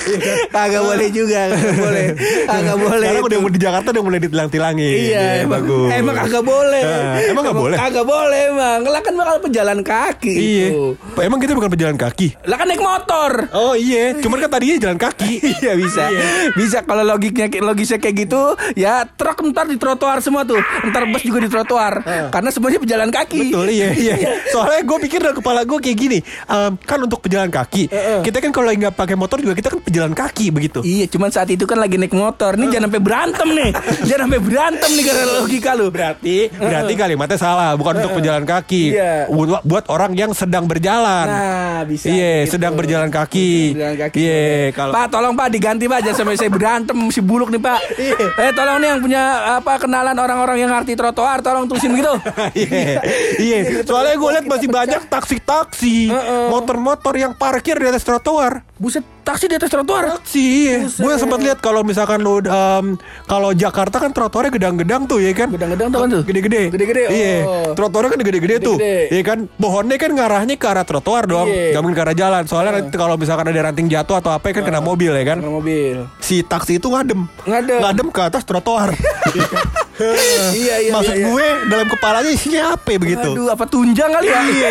Kagak 0.54 0.82
boleh 0.82 1.08
juga, 1.10 1.40
kagak 1.50 1.76
boleh. 1.78 2.06
Kagak 2.46 2.76
boleh. 2.78 3.08
sekarang 3.08 3.24
udah 3.26 3.38
di 3.50 3.60
Jakarta 3.60 3.88
udah 3.90 4.04
mulai 4.04 4.20
ditilang-tilangin 4.22 4.94
Iya, 4.96 5.26
emang, 5.42 5.52
bagus 5.62 5.88
emang 5.92 6.14
kagak 6.14 6.44
boleh. 6.44 6.82
Eh, 6.82 7.30
emang 7.32 7.42
nggak 7.42 7.58
boleh? 7.58 7.76
Kagak 7.76 8.04
boleh 8.06 8.40
emang. 8.52 8.80
Lah 8.86 9.00
kan 9.02 9.12
bakal 9.16 9.36
pejalan 9.42 9.80
kaki. 9.82 10.34
iya 10.36 10.66
itu. 10.70 10.86
emang 11.20 11.38
kita 11.40 11.52
bukan 11.56 11.70
pejalan 11.72 11.96
kaki 11.96 12.28
Lah 12.46 12.56
kan 12.60 12.66
naik 12.68 12.82
motor. 12.82 13.30
Oh 13.56 13.74
iya, 13.74 14.14
cuman 14.20 14.36
kan 14.46 14.50
tadinya 14.52 14.76
jalan 14.78 14.98
kaki. 15.00 15.34
Iya 15.56 15.72
bisa, 15.72 16.12
bisa 16.52 16.78
kalau 16.84 17.00
logiknya 17.00 17.48
logisnya 17.64 17.96
kayak 17.96 18.28
gitu, 18.28 18.54
ya 18.76 19.08
truk 19.08 19.40
ntar 19.50 19.64
di 19.66 19.80
trotoar 19.80 20.20
semua 20.20 20.44
tuh, 20.44 20.60
ntar 20.92 21.08
bus 21.08 21.24
juga 21.24 21.40
di 21.40 21.48
trotoar, 21.48 22.04
karena 22.28 22.52
semuanya 22.52 22.76
pejalan 22.76 23.08
kaki. 23.08 23.50
Betul 23.50 23.72
iya 23.72 23.88
iya. 23.96 24.14
Soalnya 24.52 24.84
gue 24.84 24.98
pikir 25.08 25.18
dalam 25.24 25.32
kepala 25.32 25.64
gue 25.64 25.78
kayak 25.80 25.96
gini, 25.96 26.18
em, 26.20 26.76
kan 26.84 26.98
untuk 27.00 27.24
pejalan 27.24 27.48
kaki, 27.48 27.88
kita 28.20 28.38
kan 28.44 28.50
kalau 28.52 28.68
nggak 28.68 28.92
pakai 28.92 29.16
motor 29.16 29.40
juga 29.40 29.56
kita 29.56 29.72
kan 29.72 29.80
pejalan 29.80 29.95
kaki 30.12 30.46
begitu. 30.52 30.80
Iya, 30.84 31.06
cuman 31.08 31.30
saat 31.32 31.48
itu 31.48 31.64
kan 31.64 31.78
lagi 31.80 31.96
naik 31.96 32.12
motor. 32.12 32.58
Nih 32.58 32.68
jangan 32.68 32.90
sampai 32.90 33.02
berantem 33.02 33.48
nih. 33.52 33.70
jangan 34.08 34.22
sampai 34.28 34.40
berantem 34.42 34.90
nih 34.92 35.04
karena 35.04 35.24
logika 35.40 35.70
lu. 35.72 35.86
Berarti 35.88 36.36
berarti 36.52 36.92
kalimatnya 36.92 37.38
salah, 37.38 37.70
bukan 37.78 37.92
untuk 38.02 38.12
pejalan 38.20 38.44
kaki. 38.44 38.84
Iya. 38.92 39.14
Buat, 39.30 39.62
buat 39.64 39.84
orang 39.88 40.12
yang 40.12 40.30
sedang 40.36 40.68
berjalan. 40.68 41.26
Nah, 41.26 41.80
bisa. 41.88 42.06
Iya, 42.10 42.44
gitu. 42.44 42.58
sedang 42.58 42.74
berjalan 42.76 43.08
kaki. 43.08 43.76
Berjalan 43.76 43.96
kaki. 44.08 44.18
Iya, 44.20 44.44
kalau 44.76 44.92
Pak, 44.92 45.06
tolong 45.08 45.34
Pak 45.34 45.48
diganti 45.52 45.84
Pak 45.86 45.98
jangan 46.04 46.18
sampai 46.24 46.36
saya 46.36 46.50
berantem 46.52 46.98
si 47.14 47.20
buluk 47.22 47.48
nih 47.48 47.62
Pak. 47.62 47.80
Iya. 47.96 48.16
Eh, 48.36 48.52
tolong 48.52 48.76
nih 48.82 48.88
yang 48.92 49.00
punya 49.00 49.22
apa 49.62 49.72
kenalan 49.80 50.16
orang-orang 50.18 50.56
yang 50.60 50.70
ngerti 50.74 50.92
trotoar, 50.98 51.40
tolong 51.40 51.64
tulisin 51.70 51.94
gitu. 51.96 52.14
Iya, 52.56 53.02
iya. 53.42 53.58
Soalnya 53.84 54.16
gue 54.16 54.30
lihat 54.32 54.46
masih 54.48 54.68
banyak 54.70 55.02
taksi-taksi, 55.12 56.08
motor-motor 56.48 57.14
yang 57.14 57.32
parkir 57.36 57.76
di 57.76 57.86
atas 57.86 58.02
trotoar. 58.02 58.64
Buset, 58.80 59.04
taksi 59.26 59.50
di 59.50 59.54
atas 59.58 59.66
trotoar. 59.66 60.22
Taksi, 60.22 60.46
gue 60.86 61.14
sempat 61.18 61.42
lihat 61.42 61.58
kalau 61.58 61.82
misalkan 61.82 62.22
lu 62.22 62.38
em, 62.38 62.94
kalau 63.26 63.50
Jakarta 63.50 63.98
kan 63.98 64.14
trotoarnya 64.14 64.54
gedang-gedang 64.54 65.10
tuh 65.10 65.18
ya 65.18 65.34
kan. 65.34 65.50
Gedang-gedang 65.50 65.88
tuh 65.90 65.98
kan 65.98 66.08
tuh? 66.14 66.22
Gede-gede. 66.22 66.62
Gede-gede, 66.70 67.02
Iya. 67.10 67.34
oh. 67.42 67.74
Trotoarnya 67.74 68.10
kan 68.14 68.20
gede-gede 68.22 68.56
tuh. 68.62 68.76
Iya 68.78 69.22
kan. 69.26 69.38
Pohonnya 69.58 69.98
kan 69.98 70.10
ngarahnya 70.14 70.54
ke 70.54 70.66
arah 70.70 70.86
trotoar 70.86 71.26
dong. 71.26 71.50
Iya. 71.50 71.74
Gak 71.74 71.80
mungkin 71.82 71.96
ke 71.98 72.04
arah 72.06 72.16
jalan. 72.16 72.42
Soalnya 72.46 72.72
nanti 72.78 72.94
kalau 72.94 73.18
misalkan 73.18 73.50
ada 73.50 73.60
ranting 73.66 73.90
jatuh 73.90 74.22
atau 74.22 74.30
apa 74.30 74.46
kan 74.54 74.62
kena 74.62 74.78
mobil 74.78 75.10
ya 75.10 75.24
kan. 75.26 75.42
Karena 75.42 75.50
mobil. 75.50 75.96
Si 76.22 76.46
taksi 76.46 76.78
itu 76.78 76.86
ngadem. 76.86 77.26
Ngadem. 77.42 77.78
Ngadem 77.82 78.06
ke 78.14 78.20
atas 78.22 78.46
trotoar. 78.46 78.94
Iya, 80.56 80.76
iya, 80.80 80.92
Maksud 80.92 81.10
iya, 81.10 81.18
iya. 81.18 81.26
gue 81.26 81.46
dalam 81.66 81.86
kepalanya 81.88 82.28
isinya 82.28 82.62
apa 82.72 82.88
ya 82.88 82.98
begitu? 82.98 83.28
Aduh, 83.30 83.48
apa 83.48 83.64
tunjang 83.64 84.10
kali 84.10 84.26
ya? 84.26 84.40
Iya, 84.56 84.68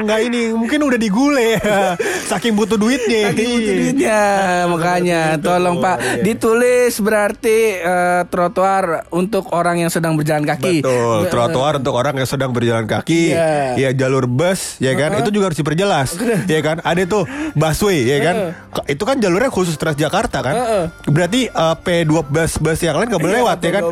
nggak 0.00 0.20
ini 0.22 0.40
mungkin 0.52 0.78
udah 0.80 0.96
digule 0.96 1.56
saking 2.30 2.52
butuh 2.52 2.76
duitnya. 2.76 3.28
Lagi 3.28 3.44
butuh 3.44 3.58
Iya. 3.66 3.78
duitnya 3.78 4.18
makanya 4.66 5.20
tolong 5.38 5.76
Pak 5.78 5.96
Iya. 5.98 6.22
ditulis 6.22 6.92
berarti 6.98 7.58
eh, 7.76 8.22
trotoar 8.26 8.84
untuk 9.10 9.50
orang 9.50 9.78
yang 9.78 9.90
sedang 9.90 10.14
berjalan 10.14 10.44
kaki. 10.44 10.80
Betul, 10.80 11.18
Be- 11.24 11.30
trotoar 11.30 11.72
untuk 11.78 11.94
orang 11.94 12.14
yang 12.14 12.28
sedang 12.28 12.50
berjalan 12.50 12.84
kaki. 12.84 13.32
Iya. 13.32 13.76
Ya 13.78 13.96
jalur 13.96 14.26
bus, 14.26 14.76
ya 14.78 14.92
kan? 14.94 15.16
Itu 15.16 15.30
juga 15.30 15.50
harus 15.50 15.58
diperjelas. 15.58 16.14
ya 16.46 16.60
kan? 16.60 16.80
Ada 16.80 17.02
tuh 17.04 17.24
busway, 17.52 18.04
ya 18.06 18.18
kan? 18.20 18.36
K- 18.70 18.86
Itu 18.88 19.02
kan 19.02 19.16
jalurnya 19.16 19.48
khusus 19.48 19.74
Transjakarta 19.74 20.40
kan? 20.40 20.54
Heeh. 20.54 20.84
Berarti 21.06 21.40
eh, 21.46 21.74
P2 21.78 22.12
bus 22.54 22.78
yang 22.78 22.96
lain 22.96 23.08
nggak 23.08 23.18
boleh 23.18 23.30
Iya, 23.30 23.40
lewat 23.40 23.58
ya 23.60 23.70
kan? 23.70 23.82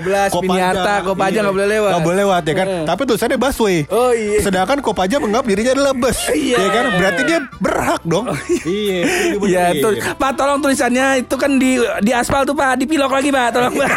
P12, 0.66 0.76
Biniata, 0.76 0.94
Kopaja 1.06 1.38
nggak 1.42 1.54
boleh 1.54 1.68
lewat. 1.68 1.90
Nggak 1.92 2.04
boleh 2.04 2.18
lewat 2.24 2.42
ya 2.42 2.54
kan? 2.54 2.68
Tapi 2.86 3.00
tulisannya 3.06 3.38
busway. 3.38 3.76
Oh, 3.92 4.10
iya. 4.10 4.38
Sedangkan 4.42 4.78
Kopaja 4.82 5.16
menganggap 5.20 5.46
dirinya 5.46 5.72
adalah 5.76 5.92
bus. 5.94 6.18
Iya. 6.32 6.56
Ya 6.58 6.68
kan? 6.70 6.84
Berarti 6.98 7.22
dia 7.24 7.38
berhak 7.58 8.02
dong. 8.04 8.26
iya. 8.66 8.98
Ya, 9.46 9.64
tuh, 9.78 9.92
Pak 10.16 10.32
tolong 10.36 10.58
tulisannya 10.60 11.22
itu 11.24 11.34
kan 11.38 11.50
di 11.56 11.78
di 12.02 12.12
aspal 12.12 12.42
tuh 12.44 12.56
Pak, 12.56 12.82
dipilok 12.82 13.12
lagi 13.12 13.30
Pak, 13.30 13.46
tolong 13.54 13.74
Pak. 13.74 13.90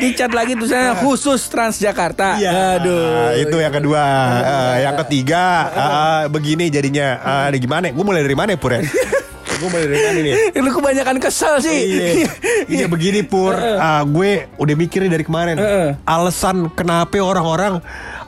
Dicat 0.00 0.32
lagi 0.32 0.52
tulisannya 0.56 0.98
khusus 1.00 1.40
Transjakarta. 1.48 2.40
Iya. 2.40 2.80
Aduh. 2.80 3.36
Itu 3.38 3.56
yang 3.60 3.74
kedua. 3.74 4.02
Ah, 4.44 4.76
yang 4.80 4.96
ketiga, 5.06 5.70
ah, 5.74 6.22
begini 6.28 6.68
jadinya. 6.72 7.20
Ada 7.48 7.56
gimana? 7.60 7.90
Gue 7.92 8.04
mulai 8.04 8.24
dari 8.24 8.36
mana, 8.36 8.56
Pur 8.58 8.74
ya? 8.74 8.82
Gue 9.58 9.68
mana 9.70 10.10
nih? 10.14 10.34
Lu 10.58 10.70
kebanyakan 10.70 11.16
kesel 11.22 11.62
sih. 11.62 11.78
Iya, 11.84 12.28
iya 12.66 12.86
begini 12.90 13.22
Pur. 13.22 13.54
Ah, 13.54 14.02
gue 14.02 14.50
udah 14.58 14.74
mikirin 14.74 15.10
dari 15.10 15.22
kemarin. 15.22 15.56
Heeh. 15.58 15.88
Alasan 16.04 16.70
kenapa 16.72 17.16
orang-orang 17.20 17.78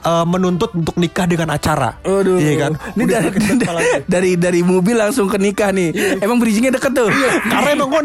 eh, 0.05 0.25
menuntut 0.25 0.71
untuk 0.73 0.95
nikah 0.95 1.27
dengan 1.27 1.53
acara. 1.53 1.99
Aduh. 2.03 2.39
Iya 2.39 2.53
kan? 2.67 2.71
Ini 2.95 3.03
Udah 3.03 3.19
dari, 3.23 3.87
dari 4.13 4.31
dari 4.39 4.59
mobil 4.63 4.95
langsung 4.95 5.27
ke 5.27 5.37
nikah 5.39 5.71
nih. 5.73 6.19
Emang 6.23 6.39
bridgingnya 6.39 6.75
deket 6.75 6.95
tuh. 6.95 7.09
Karena 7.47 7.69
emang 7.75 7.89
gue 7.91 8.01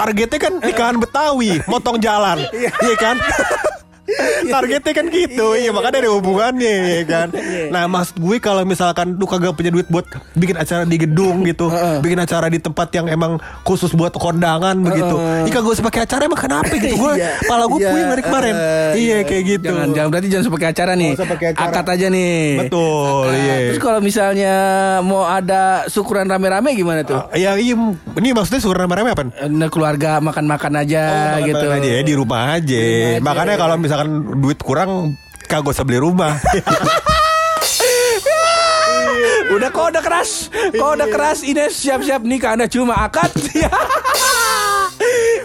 targetnya 0.00 0.38
kan 0.40 0.52
nikahan 0.64 0.96
Betawi, 0.96 1.60
motong 1.68 2.00
jalan, 2.00 2.40
iya 2.56 2.96
kan? 2.96 3.20
Targetnya 4.52 4.92
kan 4.92 5.06
gitu, 5.08 5.46
iya 5.54 5.70
makanya 5.70 5.98
ada 6.02 6.10
hubungannya, 6.12 6.74
ya 6.92 7.04
kan. 7.04 7.28
Nah 7.74 7.86
maksud 7.86 8.16
gue 8.16 8.36
kalau 8.38 8.62
misalkan 8.62 9.14
lu 9.14 9.24
kagak 9.24 9.54
punya 9.54 9.70
duit 9.70 9.86
buat 9.86 10.02
bikin 10.34 10.56
acara 10.56 10.82
di 10.82 10.96
gedung 10.96 11.44
gitu, 11.44 11.70
bikin 12.00 12.18
acara 12.18 12.46
di 12.46 12.58
tempat 12.58 12.88
yang 12.90 13.06
emang 13.06 13.36
khusus 13.62 13.92
buat 13.92 14.10
kondangan 14.12 14.74
begitu, 14.80 15.16
iya 15.44 15.52
kagak 15.52 15.72
usah 15.72 15.84
pakai 15.84 16.00
acara 16.04 16.22
emang 16.24 16.40
kenapa 16.40 16.72
gitu? 16.72 16.96
Gue, 17.00 17.12
Iya. 17.16 17.32
pala 17.44 17.64
gue 17.64 17.78
Iya, 17.80 17.90
puyeng 17.90 18.08
dari 18.08 18.22
kemarin, 18.22 18.54
iya 18.94 19.16
kayak 19.22 19.42
gitu. 19.46 19.66
Jangan, 19.66 19.88
jangan 19.92 20.08
berarti 20.08 20.28
jangan 20.28 20.44
usah 20.44 20.54
pakai 20.54 20.68
acara 20.68 20.92
nih. 20.94 21.10
Akad 21.56 21.86
aja 21.88 22.06
nih. 22.08 22.40
Betul, 22.60 23.24
iya. 23.30 23.54
Terus 23.72 23.80
kalau 23.80 24.00
misalnya 24.00 24.54
mau 25.00 25.24
ada 25.24 25.84
syukuran 25.86 26.26
rame-rame 26.26 26.72
gimana 26.72 27.00
tuh? 27.02 27.20
Ya 27.32 27.56
iya, 27.56 27.74
ini 28.16 28.28
maksudnya 28.32 28.60
suruh 28.60 28.78
rame-rame 28.78 29.12
apa? 29.12 29.22
Eh, 29.32 29.68
keluarga 29.70 30.18
makan-makan 30.20 30.72
aja 30.80 31.02
Oh, 31.40 31.46
gitu. 31.46 31.66
makan 31.66 31.78
aja 31.80 31.88
ya 31.90 32.02
di 32.02 32.14
rumah 32.14 32.40
aja. 32.52 32.60
aja. 32.60 33.20
Makanya 33.20 33.54
kalau 33.56 33.74
misalkan 33.76 33.99
duit 34.06 34.58
kurang 34.58 35.16
kagak 35.44 35.72
usah 35.72 35.84
beli 35.84 35.98
rumah. 35.98 36.36
Udah 39.50 39.66
kode 39.68 39.98
keras, 39.98 40.46
kode 40.70 41.04
Iya. 41.04 41.12
keras 41.12 41.42
Ines 41.42 41.74
siap-siap 41.74 42.22
nikah 42.22 42.54
Anda 42.54 42.70
cuma 42.70 42.94
akad. 42.96 43.34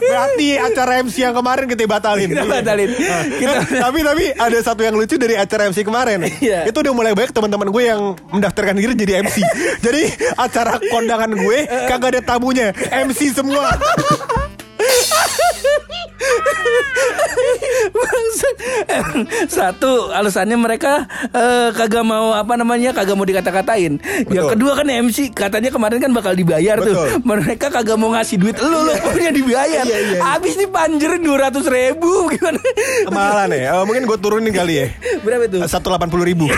Berarti 0.06 0.62
acara 0.62 1.02
MC 1.02 1.26
yang 1.26 1.34
kemarin 1.34 1.66
kita 1.66 1.90
batalin. 1.90 2.30
Kita 2.30 2.46
batalin. 2.46 2.90
Nah, 3.02 3.24
Kita- 3.34 3.66
tapi 3.82 4.00
tapi 4.06 4.26
ada 4.32 4.58
satu 4.62 4.86
yang 4.86 4.94
lucu 4.94 5.18
dari 5.18 5.34
acara 5.34 5.66
MC 5.66 5.82
kemarin. 5.82 6.22
Iya. 6.38 6.70
Itu 6.70 6.86
udah 6.86 6.94
mulai 6.94 7.18
banyak 7.18 7.34
teman-teman 7.34 7.74
gue 7.74 7.84
yang 7.84 8.02
mendaftarkan 8.30 8.78
diri 8.78 8.94
jadi 8.94 9.26
MC. 9.26 9.42
jadi 9.82 10.02
acara 10.38 10.78
kondangan 10.86 11.34
gue 11.34 11.58
kagak 11.90 12.10
ada 12.14 12.22
tamunya, 12.22 12.78
MC 12.94 13.34
semua. 13.34 13.74
Satu 19.56 20.12
alasannya 20.12 20.58
mereka 20.58 21.06
eh, 21.32 21.70
kagak 21.74 22.06
mau 22.06 22.34
apa 22.34 22.56
namanya 22.56 22.92
kagak 22.92 23.16
mau 23.18 23.26
dikata-katain. 23.26 24.00
Yang 24.30 24.46
kedua 24.58 24.72
kan 24.78 24.88
MC 24.88 25.32
katanya 25.32 25.70
kemarin 25.72 26.00
kan 26.02 26.12
bakal 26.12 26.34
dibayar 26.34 26.78
tuh. 26.82 26.94
Betul. 26.94 27.08
Mereka 27.24 27.68
kagak 27.72 27.98
mau 27.98 28.12
ngasih 28.14 28.38
duit 28.42 28.58
lu 28.60 28.70
lu 28.70 28.94
punya 29.12 29.32
dibayar. 29.32 29.86
Iya, 29.86 29.98
iya, 29.98 30.00
iya. 30.18 30.20
Habis 30.22 30.58
nih 30.60 30.70
panjerin 30.70 31.22
dua 31.22 31.50
ratus 31.50 31.66
ribu 31.68 32.12
gimana? 32.34 32.60
Kemahalan 33.08 33.50
ya. 33.54 33.70
Eh, 33.76 33.84
mungkin 33.86 34.04
gue 34.08 34.18
turunin 34.20 34.54
kali 34.54 34.74
ya. 34.82 34.88
Berapa 35.22 35.50
delapan 35.82 36.08
puluh 36.10 36.26
ribu. 36.26 36.46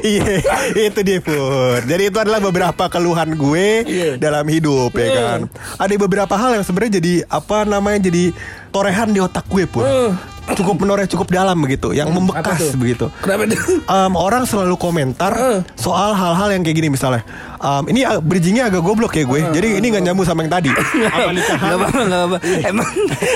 Iya, 0.00 0.40
itu 0.72 1.00
dia 1.02 1.18
pun. 1.20 1.80
Jadi 1.84 2.08
itu 2.08 2.18
adalah 2.18 2.40
beberapa 2.40 2.86
keluhan 2.88 3.34
gue 3.36 3.84
Iya. 3.84 4.10
dalam 4.16 4.46
hidup 4.48 4.94
ya 4.94 5.08
kan. 5.12 5.38
Ada 5.76 5.94
beberapa 6.00 6.34
hal 6.38 6.60
yang 6.60 6.64
sebenarnya 6.64 7.02
jadi 7.02 7.14
apa 7.28 7.66
namanya 7.66 8.08
jadi 8.08 8.30
torehan 8.76 9.08
di 9.08 9.20
otak 9.24 9.48
gue 9.48 9.64
pun. 9.64 9.84
Eh. 9.84 10.12
Cukup 10.46 10.78
menoreh 10.78 11.10
cukup 11.10 11.26
dalam 11.34 11.58
begitu, 11.58 11.90
yang 11.90 12.06
Apa 12.06 12.16
membekas 12.22 12.78
begitu. 12.78 13.10
Kenapa? 13.18 13.50
Em, 13.82 14.12
orang 14.14 14.46
selalu 14.46 14.78
komentar 14.78 15.34
Eh. 15.34 15.60
soal 15.74 16.14
hal-hal 16.14 16.54
yang 16.54 16.62
kayak 16.62 16.76
gini 16.78 16.88
misalnya. 16.92 17.26
Em, 17.66 17.84
ini 17.90 18.00
bridgingnya 18.22 18.70
agak 18.70 18.78
goblok 18.78 19.18
ya 19.18 19.26
gue. 19.26 19.40
Jadi 19.50 19.82
ini 19.82 19.86
nggak 19.90 20.04
nyambung 20.06 20.22
sama 20.22 20.46
yang 20.46 20.54
tadi. 20.54 20.70
Apa 20.70 21.34
nikahan? 21.34 21.66
Gak 21.66 21.78
apa-apa, 21.82 22.00
gak 22.06 22.22
apa 22.22 22.36
Emang 22.62 22.88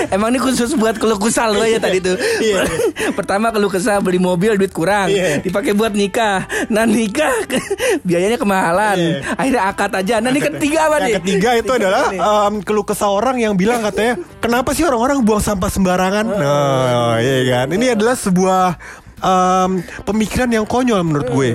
emang 0.07 0.29
ini 0.31 0.39
khusus 0.39 0.71
buat 0.79 0.95
keluh 0.95 1.19
kesal 1.19 1.51
lo 1.51 1.67
ya 1.67 1.83
tadi 1.83 1.99
tuh. 1.99 2.15
Iya. 2.39 2.63
Pertama 3.19 3.51
keluh 3.51 3.67
kesal 3.67 3.99
beli 3.99 4.23
mobil 4.23 4.55
duit 4.55 4.71
kurang, 4.71 5.11
Iya. 5.11 5.43
dipakai 5.43 5.75
buat 5.75 5.91
nikah. 5.91 6.47
Nah 6.71 6.87
nikah 6.87 7.27
biayanya 8.07 8.39
kemahalan. 8.39 8.95
Iya. 8.95 9.35
Akhirnya 9.35 9.61
akad 9.67 9.91
aja. 9.99 10.15
Nah 10.23 10.29
ini 10.31 10.39
ketiga 10.39 10.79
apa 10.87 10.95
nih? 11.03 11.11
Yang 11.11 11.17
ketiga 11.27 11.49
itu 11.59 11.71
adalah 11.75 12.03
em, 12.15 12.53
keluh 12.63 12.87
kesah 12.87 13.11
orang 13.11 13.35
yang 13.35 13.59
bilang 13.59 13.83
katanya 13.83 14.15
kenapa 14.39 14.71
sih 14.71 14.87
orang-orang 14.87 15.19
buang 15.27 15.43
sampah 15.43 15.67
sembarangan? 15.67 16.25
Nah, 16.31 17.19
iya 17.19 17.39
kan. 17.51 17.67
Ini 17.67 17.99
adalah 17.99 18.15
sebuah 18.15 18.79
em, 19.21 19.71
pemikiran 20.03 20.49
yang 20.49 20.65
konyol 20.65 21.01
menurut 21.05 21.29
gue. 21.29 21.49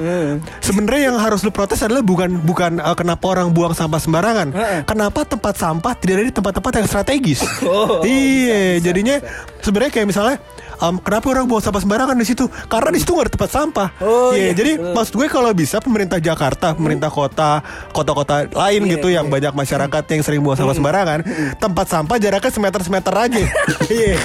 Sebenarnya 0.63 1.13
yang 1.13 1.17
harus 1.19 1.43
lu 1.43 1.51
protes 1.51 1.83
adalah 1.83 2.01
bukan 2.01 2.39
bukan 2.41 2.79
eh, 2.79 2.97
kenapa 2.97 3.25
orang 3.35 3.51
buang 3.51 3.75
sampah 3.75 3.99
sembarangan. 3.99 4.49
Kenapa 4.87 5.27
tempat 5.27 5.55
sampah 5.59 5.93
tidak 5.99 6.15
ada 6.23 6.25
di 6.31 6.35
tempat-tempat 6.35 6.73
yang 6.79 6.87
strategis? 6.89 7.43
Oh, 7.67 8.01
iya, 8.07 8.79
jadinya 8.79 9.19
sebenarnya 9.61 9.91
kayak 9.91 10.07
misalnya 10.09 10.37
em, 10.79 10.95
kenapa 11.01 11.27
orang 11.31 11.45
buang 11.45 11.61
sampah 11.61 11.81
sembarangan 11.81 12.17
di 12.17 12.27
situ? 12.27 12.45
Karena 12.67 12.91
di 12.91 12.99
situ 12.99 13.13
nggak 13.13 13.27
ada 13.27 13.33
tempat 13.33 13.51
sampah. 13.51 13.89
Oh, 14.01 14.33
Iya, 14.33 14.51
iya. 14.51 14.53
jadi 14.53 14.73
maksud 14.93 15.15
gue 15.15 15.29
kalau 15.29 15.51
bisa 15.51 15.77
pemerintah 15.79 16.19
Jakarta, 16.19 16.73
pemerintah 16.73 17.09
kota, 17.09 17.61
kota-kota 17.91 18.47
lain 18.47 18.81
Iya, 18.83 18.93
gitu 18.99 19.09
yang 19.09 19.27
banyak 19.27 19.53
masyarakat 19.53 20.03
yang 20.09 20.23
sering 20.23 20.41
buang 20.41 20.57
sampah 20.57 20.75
sembarangan, 20.75 21.21
tempat 21.57 21.87
sampah 21.87 22.17
jaraknya 22.17 22.51
semeter 22.51 22.81
semeter 22.83 23.15
aja. 23.15 23.43
Iya. 23.87 24.19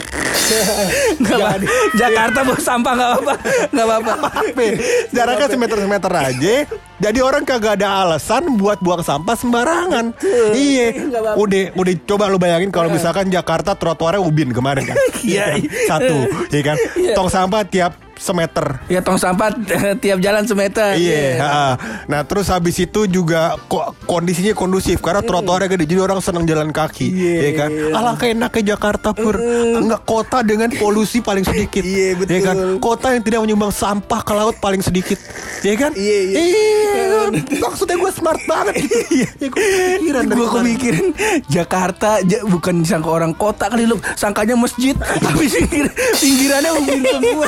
Jakarta 1.96 2.44
bawa 2.44 2.60
sampah 2.60 2.92
nggak 2.92 3.10
apa-apa, 3.14 3.34
nggak 3.72 3.86
apa-apa. 3.86 4.28
Apa? 4.52 4.64
Jaraknya 5.12 5.48
semeter 5.48 5.78
semeter 5.80 6.12
aja. 6.12 6.56
Jadi 7.02 7.18
orang 7.18 7.42
kagak 7.42 7.82
ada 7.82 8.06
alasan 8.06 8.60
buat 8.60 8.78
buang 8.78 9.02
sampah 9.02 9.34
sembarangan. 9.34 10.14
Iya. 10.54 11.10
Udah 11.34 11.74
udah 11.74 11.94
coba 12.06 12.30
lu 12.30 12.38
bayangin 12.38 12.70
kalau 12.70 12.92
misalkan 12.92 13.32
Jakarta 13.32 13.74
trotoarnya 13.74 14.22
ubin 14.22 14.52
kemarin 14.52 14.86
kan. 14.86 14.98
Iya. 15.22 15.54
Satu, 15.86 16.18
iya 16.50 16.64
kan? 16.66 16.78
Iya. 16.98 17.14
Tong 17.14 17.30
sampah 17.30 17.62
tiap 17.68 17.94
semeter. 18.22 18.78
Ya 18.86 19.02
tong 19.02 19.18
sampah 19.18 19.50
tiap 20.04 20.22
jalan 20.22 20.46
semeter. 20.46 20.94
Iya. 20.94 21.42
ha. 21.42 21.74
Nah 22.06 22.22
terus 22.22 22.48
habis 22.48 22.78
itu 22.78 23.06
juga 23.06 23.58
ko- 23.66 23.98
kondisinya 24.06 24.54
kondusif 24.54 25.02
karena 25.02 25.20
trotoarnya 25.20 25.66
gede 25.68 25.86
jadi 25.88 26.02
orang 26.04 26.22
senang 26.22 26.46
jalan 26.46 26.70
kaki, 26.70 27.10
Iya. 27.10 27.36
ya 27.42 27.52
kan? 27.58 27.70
Alangkah 27.92 28.28
enaknya 28.28 28.64
Jakarta 28.72 29.10
pur, 29.12 29.42
enggak 29.74 30.04
kota 30.04 30.40
dengan 30.42 30.70
polusi 30.72 31.20
paling 31.20 31.42
sedikit, 31.42 31.82
Iya, 31.82 32.14
betul. 32.14 32.32
ya 32.32 32.40
kan? 32.44 32.58
Kota 32.78 33.08
yang 33.12 33.24
tidak 33.24 33.42
menyumbang 33.42 33.72
sampah 33.72 34.22
ke 34.22 34.32
laut 34.32 34.56
paling 34.58 34.80
sedikit, 34.80 35.18
ya 35.60 35.74
kan? 35.74 35.92
Iya, 35.92 36.20
iya. 36.22 36.38
Iya, 36.38 37.04
maksudnya 37.64 37.98
gue 37.98 38.12
smart 38.12 38.42
banget 38.46 38.76
gitu. 38.80 39.00
Iya, 39.12 39.28
ya, 39.36 39.48
gue 39.48 39.60
kepikiran 39.60 40.24
dari 40.24 40.38
Gue 40.38 40.48
kepikiran 40.48 41.06
Jakarta 41.48 42.10
ja- 42.22 42.44
bukan 42.44 42.80
disangka 42.80 43.10
orang 43.10 43.34
kota 43.34 43.68
kali 43.68 43.84
lu 43.84 43.98
Sangkanya 44.14 44.54
masjid 44.54 44.94
Habis 45.00 45.58
pinggir, 45.58 45.88
pinggirannya 46.16 46.72
ubin 46.74 47.02
semua 47.04 47.48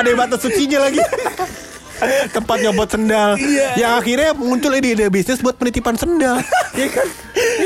ada 0.00 0.10
batas 0.16 0.40
sucinya 0.40 0.78
lagi. 0.82 1.00
Tempat 2.32 2.64
nyobot 2.64 2.88
sendal 2.88 3.36
Iya. 3.36 3.76
Yang 3.76 3.92
akhirnya 4.00 4.30
muncul 4.32 4.72
ide-ide 4.72 5.12
bisnis 5.12 5.44
buat 5.44 5.60
penitipan 5.60 6.00
sendal 6.00 6.40
Ya 6.72 6.88
kan 6.88 7.04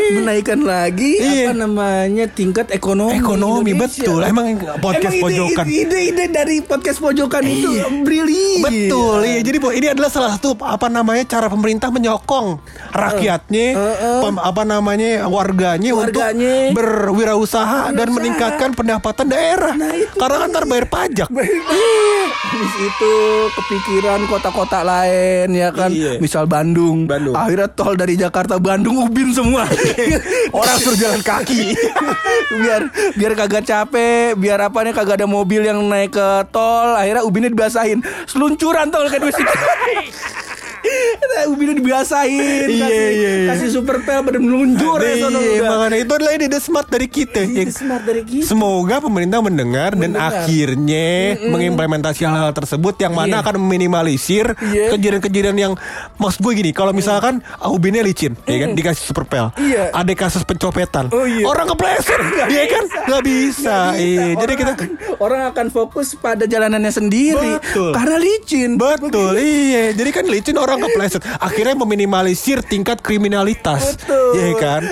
Menaikkan 0.06 0.60
lagi 0.60 1.16
Iya. 1.16 1.48
Apa 1.48 1.52
namanya 1.58 2.24
Tingkat 2.26 2.68
ekonomi 2.70 3.14
Ekonomi 3.14 3.72
Indonesia. 3.72 4.04
betul 4.04 4.20
Emang 4.20 4.46
podcast 4.78 5.14
Emang 5.14 5.24
pojokan 5.24 5.64
Ide-ide 5.64 6.24
dari 6.28 6.56
podcast 6.60 6.98
pojokan 6.98 7.42
itu 7.42 7.70
Brilian 8.02 8.60
Betul, 8.60 9.18
iya. 9.24 9.40
Jadi 9.40 9.56
ini 9.74 9.86
adalah 9.88 10.08
salah 10.08 10.30
satu 10.30 10.52
apa 10.58 10.86
namanya 10.86 11.24
cara 11.26 11.46
pemerintah 11.46 11.88
menyokong 11.88 12.60
rakyatnya, 12.90 13.66
Eh, 13.74 14.20
pem- 14.20 14.40
apa 14.40 14.62
namanya 14.62 15.26
warganya, 15.26 15.90
Warganya. 15.92 16.70
untuk 16.70 16.76
berwirausaha 16.76 17.90
dan 17.90 18.08
meningkatkan 18.10 18.70
pendapatan 18.72 19.26
daerah. 19.26 19.74
Nah, 19.74 19.92
itu 19.92 20.14
Karena 20.14 20.36
kan 20.38 20.48
ntar 20.48 20.64
bayar 20.64 20.86
pajak. 20.86 21.28
Habis 21.28 22.74
itu 22.78 23.14
kepikiran 23.52 24.20
kota-kota 24.26 24.80
lain 24.80 25.48
ya 25.50 25.68
kan 25.70 25.90
Iya. 25.90 26.18
Misal 26.18 26.44
Bandung. 26.44 27.04
Bandung. 27.04 27.34
Akhirnya 27.34 27.68
tol 27.68 27.94
dari 27.94 28.14
Jakarta 28.14 28.56
Bandung 28.56 28.96
ubin 29.00 29.30
semua 29.30 29.66
Orang 30.58 30.76
suruh 30.80 30.98
jalan 30.98 31.20
kaki. 31.20 31.74
biar 32.60 32.82
biar 33.16 33.32
kagak 33.34 33.64
capek 33.66 34.36
biar 34.38 34.58
apa 34.68 34.78
nih 34.84 34.92
kagak 34.94 35.22
ada 35.22 35.28
mobil 35.28 35.64
yang 35.64 35.80
naik 35.86 36.14
ke 36.14 36.28
tol. 36.50 36.94
Akhirnya 36.94 37.22
ubinnya 37.24 37.50
dibasahin. 37.50 38.00
Seluncuran 38.28 38.90
tol 38.92 39.06
kayak 39.08 39.22
duit 39.24 39.34
Nah, 40.84 41.42
ubinnya 41.48 41.74
dibasahin 41.74 42.68
Iya, 42.68 42.84
kasih, 42.84 43.08
iya, 43.10 43.30
iya. 43.34 43.46
kasih 43.50 43.68
super 43.72 43.96
pel 44.00 44.20
pada 44.20 44.36
meluncur 44.36 45.00
ya 45.00 45.16
Iya, 45.16 45.26
udah. 45.26 45.66
makanya 45.66 45.98
itu 45.98 46.12
adalah 46.14 46.32
ide 46.32 46.58
smart 46.58 46.86
dari 46.86 47.06
kita. 47.06 47.40
Ide 47.42 47.72
smart 47.72 48.02
dari 48.02 48.22
kita. 48.22 48.44
Semoga 48.44 49.00
pemerintah 49.00 49.40
mendengar, 49.40 49.90
dan 49.92 50.12
Mendengar. 50.12 50.44
akhirnya 50.44 51.08
mengimplementasi 51.42 52.20
hal-hal 52.22 52.52
tersebut 52.52 52.94
yang 52.98 53.12
mana 53.12 53.34
Iya. 53.34 53.42
akan 53.42 53.54
meminimalisir 53.58 54.46
Iya. 54.54 54.92
kejadian-kejadian 54.92 55.56
yang 55.58 55.72
maksud 56.16 56.40
gue 56.40 56.52
gini, 56.54 56.70
kalau 56.70 56.92
misalkan 56.92 57.40
ah, 57.56 57.68
ubinnya 57.68 58.00
licin, 58.00 58.36
ya 58.44 58.56
kan 58.60 58.70
dikasih 58.72 59.04
super 59.04 59.24
pel, 59.24 59.50
Iya. 59.56 59.90
ada 59.90 60.12
kasus 60.14 60.44
pencopetan, 60.44 61.08
Oh, 61.10 61.24
iya. 61.24 61.44
orang 61.44 61.66
kepleset, 61.66 62.20
dia 62.50 62.64
kan 62.68 62.84
nggak 63.08 63.22
bisa. 63.22 63.78
Iya, 63.94 64.36
jadi 64.36 64.52
kita 64.54 64.70
akan, 64.74 64.88
orang 65.18 65.42
akan 65.48 65.66
fokus 65.68 66.14
pada 66.14 66.44
jalanannya 66.44 66.92
sendiri 66.92 67.58
Betul. 67.58 67.90
karena 67.92 68.16
licin. 68.16 68.70
Betul, 68.76 69.32
iya. 69.36 69.90
Jadi 69.90 70.10
kan 70.10 70.24
licin 70.26 70.56
orang 70.56 70.73
kepleset 70.78 71.14
mindset. 71.14 71.22
Akhirnya 71.38 71.74
meminimalisir 71.76 72.58
tingkat 72.60 72.98
kriminalitas. 73.00 73.94
Betul. 73.96 74.30
Iya 74.34 74.50
kan? 74.58 74.82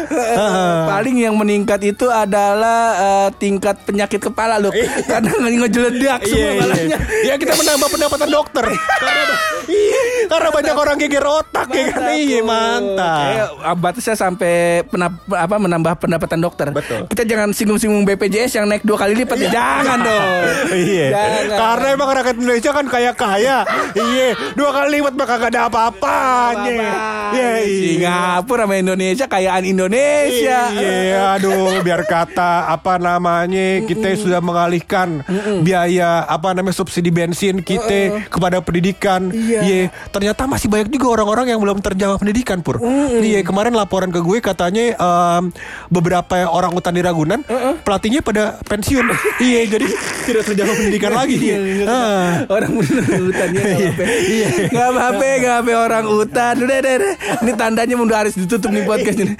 Paling 0.92 1.16
yang 1.18 1.34
meningkat 1.34 1.80
itu 1.82 2.06
adalah 2.08 2.80
eh, 2.94 3.28
tingkat 3.36 3.82
penyakit 3.82 4.22
kepala 4.22 4.58
loh. 4.58 4.70
Karena 5.04 5.32
ngejeledak 5.34 6.20
Iya, 6.22 6.28
semua 6.28 6.38
iya. 6.38 6.52
kepalanya. 6.54 6.96
Ya 7.22 7.34
kita 7.36 7.52
menambah 7.56 7.88
pendapatan 7.90 8.28
dokter. 8.30 8.64
karena 9.02 9.34
iya, 9.66 10.02
karena 10.28 10.48
banyak 10.50 10.74
orang 10.74 10.96
geger 10.98 11.24
otak 11.24 11.66
ya 11.70 11.84
kan. 11.90 12.10
Iya, 12.12 12.40
mantap. 12.42 13.18
Kayak 13.22 13.48
ah, 13.62 13.76
batasnya 13.76 14.14
sampai 14.14 14.54
penap- 14.86 15.26
apa 15.28 15.56
menambah 15.58 15.92
pendapatan 15.98 16.38
dokter. 16.38 16.66
Betul. 16.70 17.06
Kita 17.08 17.22
jangan 17.24 17.50
singgung-singgung 17.50 18.04
BPJS 18.04 18.58
yang 18.60 18.66
naik 18.68 18.82
dua 18.84 19.00
kali 19.00 19.16
lipat 19.16 19.36
ya. 19.38 19.50
Jangan 19.50 19.98
dong. 20.02 20.26
Iya. 20.72 21.06
Karena 21.50 21.86
emang 21.94 22.08
rakyat 22.10 22.36
Indonesia 22.36 22.70
kan 22.70 22.86
kaya 22.86 23.12
kaya. 23.14 23.58
Iya. 23.94 24.28
Dua 24.54 24.70
kali 24.70 25.00
lipat 25.00 25.14
mah 25.14 25.26
kagak 25.26 25.50
ada 25.54 25.60
apa-apanya. 25.72 26.92
Iya. 27.32 27.52
iya. 27.64 27.80
Singapura 27.96 28.68
sama 28.68 28.76
Indonesia 28.76 29.24
kayaan 29.24 29.64
Indonesia. 29.64 30.61
Iya, 30.68 31.40
aduh, 31.40 31.80
biar 31.80 32.04
kata 32.04 32.68
apa 32.68 33.00
namanya 33.00 33.80
kita 33.88 34.12
sudah 34.20 34.44
mengalihkan 34.44 35.24
biaya 35.64 36.28
apa 36.28 36.52
namanya 36.52 36.76
subsidi 36.76 37.08
bensin 37.08 37.64
kita 37.64 38.28
kepada 38.28 38.61
pendidikan. 38.61 39.32
Iya. 39.32 39.88
ternyata 40.12 40.44
masih 40.44 40.68
banyak 40.68 40.92
juga 40.92 41.16
orang-orang 41.16 41.56
yang 41.56 41.61
belum 41.62 41.80
terjawab 41.80 42.20
pendidikan 42.20 42.61
pur. 42.61 42.76
Iya, 43.22 43.40
kemarin 43.40 43.72
laporan 43.72 44.12
ke 44.12 44.20
gue 44.20 44.38
katanya 44.44 44.92
em, 44.92 45.48
beberapa 45.88 46.44
orang 46.52 46.76
hutan 46.76 46.92
di 46.92 47.00
Ragunan 47.00 47.40
pelatihnya 47.80 48.20
pada 48.20 48.61
pensiun. 48.68 49.06
iya, 49.48 49.64
jadi 49.64 49.87
tidak 50.28 50.42
terjawab 50.52 50.74
pendidikan 50.76 51.12
lagi. 51.16 51.37
Iya, 51.40 51.56
iya. 51.58 51.85
Ah. 51.88 52.32
Orang 52.52 52.70
nggak 52.82 53.64
apa-apa. 53.64 54.04
Iya. 54.04 54.48
Nggak 54.68 54.87
apa-apa, 54.92 55.26
nggak 55.40 55.56
apa 55.62 55.70
orang 55.79 56.05
hutan. 56.11 56.55
Udah, 56.59 56.79
udah, 56.83 56.92
udah. 56.98 57.14
Ini 57.46 57.53
tandanya 57.55 57.94
udah 57.94 58.18
harus 58.27 58.35
ditutup 58.35 58.75
nih 58.75 58.83
podcast 58.83 59.18
ini. 59.22 59.35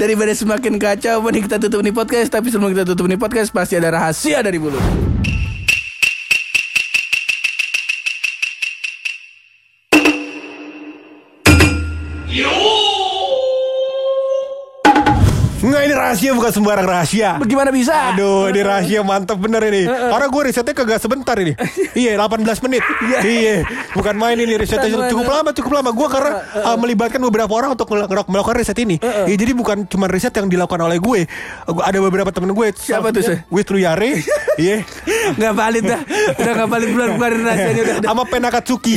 Daripada 0.00 0.30
semakin 0.30 0.78
kacau, 0.78 1.18
mending 1.26 1.50
kita 1.50 1.58
tutup 1.58 1.82
nih 1.82 1.90
podcast. 1.90 2.30
Tapi 2.30 2.54
sebelum 2.54 2.70
kita 2.70 2.86
tutup 2.86 3.10
nih 3.10 3.18
podcast, 3.18 3.50
pasti 3.50 3.74
ada 3.74 3.90
rahasia 3.90 4.38
dari 4.40 4.62
bulu. 4.62 4.78
Nggak 15.64 15.80
ini 15.80 15.94
rahasia 15.96 16.30
bukan 16.36 16.52
sembarang 16.52 16.84
rahasia. 16.84 17.30
Bagaimana 17.40 17.72
bisa? 17.72 18.12
Aduh, 18.12 18.52
ini 18.52 18.60
rahasia 18.60 19.00
mantap 19.00 19.40
bener 19.40 19.64
ini. 19.64 19.88
Karena 19.88 20.26
gue 20.28 20.42
risetnya 20.44 20.74
kagak 20.76 21.00
sebentar 21.00 21.32
ini. 21.40 21.56
iya, 22.04 22.20
18 22.20 22.44
menit. 22.68 22.82
iya, 23.24 23.64
bukan 23.96 24.14
main 24.14 24.36
ini 24.36 24.60
risetnya 24.60 25.08
cukup 25.08 25.24
lama, 25.24 25.50
cukup 25.56 25.72
lama. 25.72 25.90
Gue 25.90 26.08
karena 26.12 26.30
uh, 26.60 26.76
melibatkan 26.76 27.16
beberapa 27.24 27.48
orang 27.48 27.72
untuk 27.72 27.88
mel- 27.88 28.28
melakukan 28.28 28.56
riset 28.60 28.76
ini. 28.76 29.00
Iya, 29.00 29.34
jadi 29.34 29.56
bukan 29.56 29.88
cuma 29.88 30.04
riset 30.04 30.36
yang 30.36 30.52
dilakukan 30.52 30.84
oleh 30.84 31.00
gue. 31.00 31.24
Ada 31.64 31.98
beberapa 31.98 32.28
temen 32.28 32.52
gue. 32.52 32.68
Siapa 32.76 33.08
tuh, 33.08 33.24
Sir? 33.24 33.36
With 33.48 33.72
Ruyare. 33.72 34.20
Iya. 34.54 34.86
Nggak 35.34 35.54
valid 35.58 35.82
dah. 35.82 36.00
Udah 36.38 36.52
nggak 36.54 36.68
valid 36.70 36.90
bulan 36.94 37.08
keluarin 37.18 37.40
rahasianya 37.50 37.82
udah. 37.82 37.96
Sama 38.06 38.22
Penakatsuki. 38.22 38.94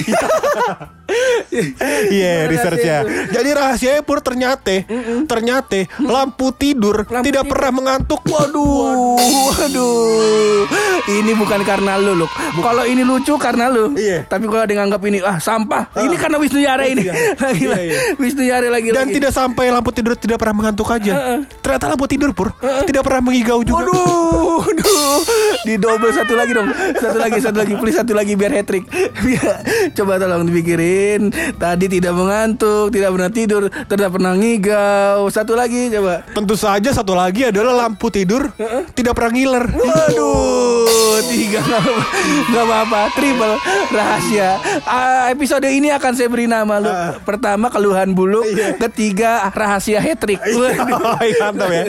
Iya, 2.08 2.48
researchnya. 2.48 2.98
Jadi 3.32 3.50
rahasianya 3.50 4.02
pur 4.04 4.20
ternyata, 4.20 4.84
ternyata 5.26 5.88
lampu 6.00 6.52
tidur 6.52 7.08
Lampu 7.08 7.24
tidak 7.24 7.44
tidur. 7.48 7.52
pernah 7.56 7.72
mengantuk. 7.74 8.22
Waduh, 8.24 9.16
waduh. 9.16 10.68
Ini 11.08 11.32
bukan 11.34 11.62
karena 11.64 11.96
lu, 11.96 12.14
Luk. 12.18 12.32
Kalau 12.58 12.84
ini 12.84 13.02
lucu 13.02 13.34
karena 13.38 13.72
lu. 13.72 13.96
Iya. 13.96 14.28
Tapi 14.28 14.46
kalau 14.46 14.66
dianggap 14.68 15.00
ini 15.04 15.24
ah 15.24 15.40
sampah, 15.40 15.88
ini 15.98 16.16
karena 16.16 16.38
Wisnu 16.38 16.60
Yara 16.60 16.84
ini. 16.86 17.08
lagi 17.08 17.64
Iya, 17.64 17.78
iya. 17.80 18.00
Wisnu 18.18 18.44
Yara 18.44 18.68
lagi 18.68 18.92
Dan 18.92 19.08
lagi. 19.08 19.16
tidak 19.16 19.32
sampai 19.32 19.72
lampu 19.72 19.90
tidur 19.92 20.14
tidak 20.14 20.38
pernah 20.38 20.56
mengantuk 20.58 20.92
aja. 20.92 21.40
Ternyata 21.62 21.86
lampu 21.88 22.06
tidur 22.06 22.32
pur 22.32 22.52
tidak 22.84 23.02
pernah 23.02 23.22
mengigau 23.24 23.64
juga. 23.64 23.88
Waduh, 23.88 24.60
waduh. 24.62 25.20
Di 25.64 25.74
double 25.76 26.12
satu 26.12 26.34
lagi 26.36 26.52
dong. 26.52 26.68
Satu 26.94 27.18
lagi, 27.18 27.40
satu 27.40 27.58
lagi. 27.58 27.74
Please 27.78 27.96
satu 27.96 28.12
lagi 28.12 28.34
biar 28.36 28.52
hat 28.54 28.68
trick. 28.68 28.84
Biar- 29.18 29.64
Coba 29.94 30.18
tolong 30.18 30.44
dipikirin. 30.44 31.30
Tadi 31.54 31.86
tidak 31.88 32.14
mengantuk, 32.14 32.90
tidak 32.90 33.10
pernah 33.12 33.30
tidur, 33.30 33.62
tidak 33.70 34.10
pernah 34.10 34.34
ngigau. 34.34 35.28
Satu 35.28 35.54
lagi 35.54 35.88
coba. 35.90 36.24
Tentu 36.28 36.56
saja 36.56 36.90
satu 36.90 37.14
lagi 37.14 37.46
adalah 37.46 37.86
lampu 37.86 38.08
tidur 38.08 38.50
tidak 38.92 39.14
pernah 39.14 39.32
ngiler. 39.32 39.66
Waduh, 39.68 41.20
tiga 41.26 41.60
nggak 41.60 41.82
apa- 41.84 42.06
nggak 42.48 42.66
apa-apa, 42.66 43.02
triple 43.14 43.56
rahasia. 43.90 44.50
Ah, 44.84 45.30
episode 45.30 45.68
ini 45.68 45.90
akan 45.90 46.12
saya 46.14 46.28
beri 46.28 46.46
nama 46.46 46.76
lu. 46.78 46.92
Pertama 47.22 47.68
keluhan 47.68 48.12
bulu, 48.12 48.44
ketiga 48.78 49.46
rahasia 49.52 50.00
hat 50.00 50.18
trick. 50.18 50.40
Waduh. 50.40 51.20
Iya, 51.28 51.44
Mantap 51.44 51.68
ya. 51.68 51.84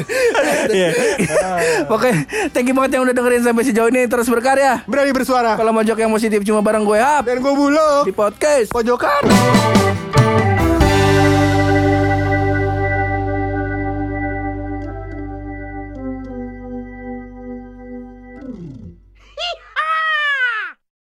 Iya. 0.68 0.90
Oke, 1.94 2.10
thank 2.50 2.66
you 2.66 2.74
banget 2.74 2.96
yang 2.96 3.04
udah 3.04 3.14
dengerin 3.14 3.42
sampai 3.44 3.62
sejauh 3.62 3.86
ini 3.86 4.06
terus 4.06 4.26
berkarya. 4.26 4.82
Berani 4.84 5.12
bersuara. 5.12 5.54
Kalau 5.54 5.70
mojok 5.70 5.94
yang 5.94 6.10
positif 6.10 6.40
cuma 6.42 6.58
bareng 6.58 6.82
gue 6.82 6.98
Hap 6.98 7.22
Dan 7.22 7.38
gue 7.38 7.52
buluk. 7.52 7.87
Di 8.04 8.12
podcast. 8.12 8.68
Pojokan. 8.72 9.22